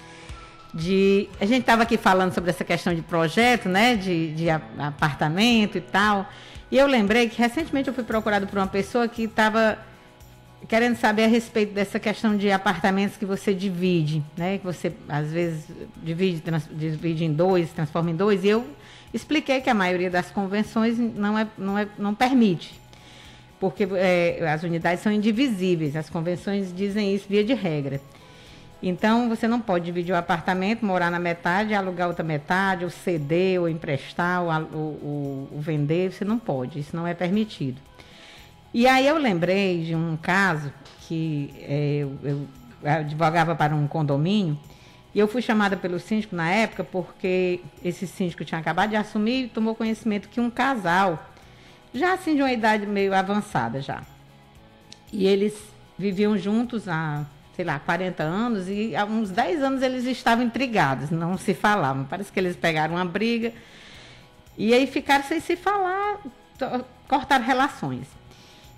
De, 0.74 1.28
a 1.40 1.46
gente 1.46 1.62
estava 1.62 1.84
aqui 1.84 1.98
falando 1.98 2.34
sobre 2.34 2.50
essa 2.50 2.64
questão 2.64 2.94
de 2.94 3.02
projeto, 3.02 3.68
né, 3.68 3.96
de, 3.96 4.34
de 4.34 4.50
apartamento 4.50 5.78
e 5.78 5.82
tal. 5.82 6.30
E 6.72 6.78
eu 6.78 6.88
lembrei 6.88 7.28
que 7.28 7.42
recentemente 7.42 7.90
eu 7.90 7.94
fui 7.94 8.04
procurado 8.04 8.48
por 8.48 8.58
uma 8.58 8.68
pessoa 8.68 9.08
que 9.08 9.24
estava 9.24 9.78
querendo 10.68 10.96
saber 10.96 11.26
a 11.26 11.28
respeito 11.28 11.74
dessa 11.74 12.00
questão 12.00 12.38
de 12.38 12.52
apartamentos 12.52 13.18
que 13.18 13.26
você 13.26 13.54
divide, 13.54 14.24
né? 14.38 14.58
Que 14.60 14.64
você 14.64 14.94
às 15.10 15.30
vezes 15.32 15.66
divide, 16.02 16.40
trans, 16.40 16.70
divide 16.72 17.26
em 17.26 17.34
dois, 17.34 17.72
transforma 17.72 18.12
em 18.12 18.16
dois. 18.16 18.46
E 18.46 18.50
eu 18.50 18.66
Expliquei 19.14 19.60
que 19.60 19.70
a 19.70 19.74
maioria 19.74 20.10
das 20.10 20.32
convenções 20.32 20.98
não, 20.98 21.38
é, 21.38 21.48
não, 21.58 21.78
é, 21.78 21.88
não 21.98 22.16
permite, 22.16 22.80
porque 23.60 23.86
é, 23.96 24.50
as 24.50 24.64
unidades 24.64 25.04
são 25.04 25.12
indivisíveis, 25.12 25.96
as 25.98 26.10
convenções 26.10 26.74
dizem 26.74 27.14
isso 27.14 27.26
via 27.30 27.44
de 27.44 27.54
regra. 27.54 28.00
Então, 28.84 29.30
você 29.30 29.48
não 29.48 29.62
pode 29.62 29.86
dividir 29.86 30.12
o 30.12 30.18
apartamento, 30.18 30.84
morar 30.84 31.12
na 31.12 31.20
metade, 31.20 31.74
alugar 31.74 32.08
outra 32.08 32.24
metade, 32.24 32.84
ou 32.84 32.90
ceder, 32.90 33.62
ou 33.62 33.70
emprestar, 33.70 34.42
ou, 34.42 34.50
ou, 34.74 35.50
ou 35.52 35.62
vender, 35.62 36.12
você 36.12 36.26
não 36.26 36.40
pode, 36.40 36.80
isso 36.80 36.96
não 36.96 37.06
é 37.06 37.14
permitido. 37.14 37.80
E 38.74 38.88
aí 38.88 39.06
eu 39.06 39.18
lembrei 39.18 39.84
de 39.84 39.94
um 39.94 40.18
caso 40.18 40.74
que 41.02 41.54
é, 41.60 41.98
eu, 42.00 42.18
eu 42.24 42.48
advogava 42.84 43.54
para 43.54 43.76
um 43.76 43.86
condomínio, 43.86 44.58
e 45.14 45.20
eu 45.20 45.28
fui 45.28 45.42
chamada 45.42 45.76
pelo 45.76 46.00
síndico 46.00 46.36
na 46.36 46.50
época 46.50 46.86
porque 46.86 47.60
esse 47.84 48.08
síndico 48.08 48.46
tinha 48.46 48.60
acabado 48.60 48.92
de 48.92 48.96
assumir 48.96 49.44
e 49.44 49.48
tomou 49.50 49.76
conhecimento 49.76 50.30
que 50.30 50.40
um 50.40 50.50
casal, 50.50 51.32
já 51.94 52.14
assim 52.14 52.34
de 52.34 52.42
uma 52.42 52.52
idade 52.52 52.88
meio 52.88 53.14
avançada 53.14 53.82
já, 53.82 54.02
e 55.12 55.28
eles 55.28 55.54
viviam 56.00 56.38
juntos 56.38 56.88
há, 56.88 57.26
sei 57.62 57.64
lá, 57.64 57.78
40 57.78 58.24
anos 58.24 58.68
e 58.68 58.96
há 58.96 59.06
uns 59.06 59.30
10 59.30 59.62
anos 59.62 59.82
eles 59.84 60.06
estavam 60.06 60.44
intrigados, 60.44 61.12
não 61.12 61.38
se 61.38 61.54
falavam. 61.54 62.06
Parece 62.06 62.32
que 62.32 62.40
eles 62.40 62.56
pegaram 62.56 62.96
uma 62.96 63.06
briga 63.06 63.54
e 64.58 64.74
aí 64.74 64.88
ficaram 64.88 65.24
sem 65.24 65.40
se 65.40 65.56
falar, 65.56 66.20
cortaram 67.08 67.46
relações. 67.46 68.08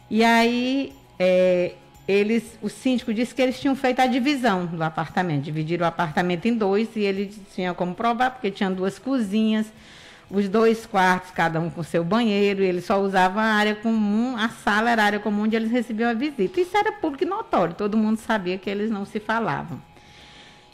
E 0.10 0.22
aí 0.22 0.94
é, 1.18 1.76
eles, 2.06 2.60
o 2.62 2.68
síndico 2.68 3.14
disse 3.14 3.34
que 3.34 3.42
eles 3.42 3.58
tinham 3.58 3.74
feito 3.74 4.02
a 4.02 4.06
divisão 4.06 4.66
do 4.66 4.84
apartamento, 4.84 5.44
dividiram 5.44 5.86
o 5.86 5.88
apartamento 5.88 6.46
em 6.46 6.54
dois 6.54 6.90
e 6.98 7.00
ele 7.00 7.34
tinha 7.56 7.74
como 7.74 7.96
provar, 7.96 8.32
porque 8.32 8.52
tinha 8.52 8.70
duas 8.70 9.00
cozinhas, 9.00 9.72
os 10.34 10.50
dois 10.50 10.86
quartos, 10.86 11.30
cada 11.30 11.60
um 11.60 11.70
com 11.70 11.84
seu 11.84 12.04
banheiro, 12.04 12.64
ele 12.64 12.82
só 12.82 13.00
usava 13.00 13.40
a 13.40 13.54
área 13.54 13.76
comum, 13.76 14.36
a 14.36 14.50
sala 14.50 14.90
era 14.90 15.04
a 15.04 15.06
área 15.06 15.20
comum 15.20 15.44
onde 15.44 15.56
eles 15.56 15.72
recebiam 15.72 16.10
a 16.10 16.14
visita. 16.14 16.60
Isso 16.60 16.76
era 16.76 16.92
público 16.92 17.24
notório, 17.24 17.76
todo 17.76 17.96
mundo 17.96 18.18
sabia 18.18 18.58
que 18.58 18.68
eles 18.68 18.90
não 18.90 19.06
se 19.06 19.20
falavam. 19.20 19.80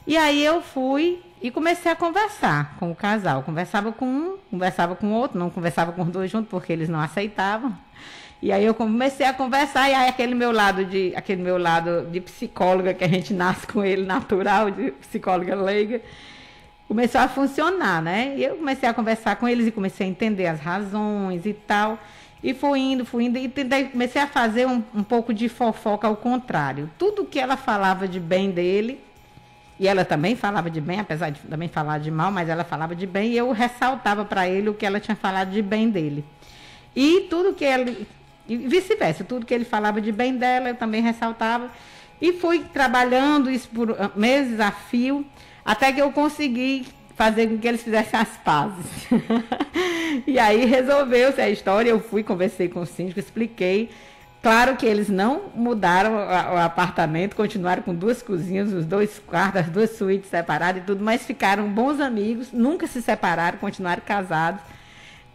E 0.07 0.15
aí 0.15 0.43
eu 0.43 0.61
fui 0.61 1.21
e 1.41 1.51
comecei 1.51 1.91
a 1.91 1.95
conversar 1.95 2.77
com 2.79 2.89
o 2.89 2.95
casal. 2.95 3.43
Conversava 3.43 3.91
com 3.91 4.05
um, 4.05 4.37
conversava 4.49 4.95
com 4.95 5.07
o 5.07 5.11
outro, 5.13 5.37
não 5.37 5.49
conversava 5.49 5.91
com 5.91 6.03
os 6.03 6.09
dois 6.09 6.31
juntos 6.31 6.49
porque 6.49 6.71
eles 6.71 6.87
não 6.87 6.99
aceitavam. 6.99 7.77
E 8.41 8.53
aí 8.53 8.63
eu 8.63 8.73
comecei 8.73 9.25
a 9.25 9.33
conversar, 9.33 9.89
e 9.89 9.93
aí 9.93 10.07
aquele 10.07 10.33
meu 10.33 10.53
lado 10.53 10.85
de, 10.85 11.13
aquele 11.13 11.43
meu 11.43 11.57
lado 11.57 12.07
de 12.09 12.21
psicóloga, 12.21 12.93
que 12.93 13.03
a 13.03 13.07
gente 13.09 13.33
nasce 13.35 13.67
com 13.67 13.83
ele 13.83 14.05
natural, 14.05 14.71
de 14.71 14.91
psicóloga 14.91 15.53
leiga, 15.55 16.01
começou 16.89 17.21
a 17.21 17.29
funcionar, 17.29 18.01
né? 18.01 18.33
E 18.35 18.43
eu 18.43 18.57
comecei 18.57 18.89
a 18.89 18.93
conversar 18.93 19.37
com 19.37 19.47
eles 19.47 19.67
e 19.67 19.71
comecei 19.71 20.05
a 20.05 20.09
entender 20.09 20.47
as 20.47 20.59
razões 20.59 21.45
e 21.45 21.53
tal. 21.53 21.97
E 22.43 22.53
fui 22.53 22.79
indo, 22.79 23.05
fui 23.05 23.25
indo, 23.25 23.37
e 23.37 23.49
comecei 23.91 24.21
a 24.21 24.27
fazer 24.27 24.65
um, 24.65 24.83
um 24.93 25.03
pouco 25.03 25.33
de 25.33 25.47
fofoca 25.47 26.07
ao 26.07 26.17
contrário. 26.17 26.89
Tudo 26.97 27.23
que 27.23 27.39
ela 27.39 27.55
falava 27.55 28.07
de 28.07 28.19
bem 28.19 28.49
dele, 28.49 28.99
e 29.79 29.87
ela 29.87 30.03
também 30.03 30.35
falava 30.35 30.69
de 30.69 30.81
bem, 30.81 30.99
apesar 30.99 31.29
de 31.29 31.39
também 31.41 31.69
falar 31.69 31.99
de 31.99 32.09
mal, 32.09 32.31
mas 32.31 32.49
ela 32.49 32.63
falava 32.63 32.95
de 32.95 33.05
bem, 33.05 33.31
e 33.31 33.37
eu 33.37 33.51
ressaltava 33.51 34.25
para 34.25 34.47
ele 34.47 34.69
o 34.69 34.73
que 34.73 34.85
ela 34.85 34.99
tinha 34.99 35.15
falado 35.15 35.51
de 35.51 35.61
bem 35.61 35.89
dele. 35.89 36.25
E 36.95 37.27
tudo 37.29 37.53
que 37.53 37.63
ele 37.63 38.07
e 38.49 38.57
vice-versa, 38.57 39.23
tudo 39.23 39.45
que 39.45 39.53
ele 39.53 39.63
falava 39.63 40.01
de 40.01 40.11
bem 40.11 40.35
dela, 40.35 40.69
eu 40.69 40.75
também 40.75 41.03
ressaltava. 41.03 41.69
E 42.19 42.33
fui 42.33 42.65
trabalhando 42.73 43.49
isso 43.49 43.69
por 43.69 43.91
ah, 43.91 44.09
meses 44.15 44.59
a 44.59 44.71
fio, 44.71 45.23
até 45.69 45.93
que 45.93 46.01
eu 46.01 46.11
consegui 46.11 46.87
fazer 47.15 47.47
com 47.47 47.59
que 47.59 47.67
eles 47.67 47.83
fizessem 47.83 48.19
as 48.19 48.29
pazes. 48.37 48.87
e 50.25 50.39
aí 50.39 50.65
resolveu-se 50.65 51.39
a 51.39 51.47
história, 51.47 51.91
eu 51.91 51.99
fui, 51.99 52.23
conversei 52.23 52.67
com 52.67 52.79
o 52.79 52.87
síndico, 52.87 53.19
expliquei. 53.19 53.91
Claro 54.41 54.75
que 54.77 54.87
eles 54.87 55.09
não 55.09 55.43
mudaram 55.53 56.15
o 56.15 56.57
apartamento, 56.57 57.35
continuaram 57.35 57.83
com 57.83 57.93
duas 57.93 58.23
cozinhas, 58.23 58.73
os 58.73 58.83
dois 58.83 59.19
quartos, 59.19 59.61
as 59.61 59.69
duas 59.69 59.91
suítes 59.91 60.31
separadas 60.31 60.81
e 60.81 60.85
tudo, 60.87 61.03
mas 61.03 61.23
ficaram 61.23 61.69
bons 61.69 61.99
amigos, 61.99 62.51
nunca 62.51 62.87
se 62.87 62.99
separaram, 62.99 63.59
continuaram 63.59 64.01
casados. 64.03 64.61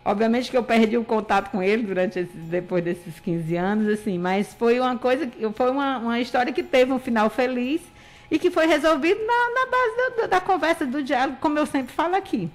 Obviamente 0.05 0.51
que 0.51 0.57
eu 0.57 0.65
perdi 0.65 0.99
o 0.99 1.05
contato 1.05 1.53
com 1.53 1.63
ele 1.63 1.85
durante 1.85 2.25
depois 2.25 2.83
desses 2.83 3.21
15 3.21 3.55
anos, 3.55 3.89
assim, 3.89 4.19
mas 4.19 4.53
foi 4.53 4.81
uma 4.81 4.99
coisa, 4.99 5.31
foi 5.55 5.71
uma, 5.71 5.99
uma 5.99 6.19
história 6.19 6.53
que 6.53 6.65
teve 6.65 6.91
um 6.91 6.99
final 6.99 7.31
feliz 7.31 7.94
e 8.35 8.39
que 8.39 8.51
foi 8.51 8.67
resolvido 8.67 9.21
na, 9.25 9.61
na 9.61 9.67
base 9.71 10.23
do, 10.23 10.29
da 10.29 10.41
conversa, 10.41 10.85
do 10.85 11.05
diálogo, 11.05 11.39
como 11.41 11.57
eu 11.57 11.65
sempre 11.65 11.95
falo 11.95 12.17
aqui. 12.17 12.51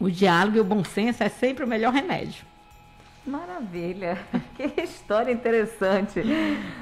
O 0.00 0.10
diálogo 0.10 0.56
e 0.56 0.60
o 0.60 0.64
bom 0.64 0.82
senso 0.82 1.22
é 1.22 1.28
sempre 1.28 1.64
o 1.64 1.68
melhor 1.68 1.92
remédio. 1.92 2.44
Maravilha, 3.24 4.18
que 4.58 4.82
história 4.82 5.30
interessante. 5.30 6.20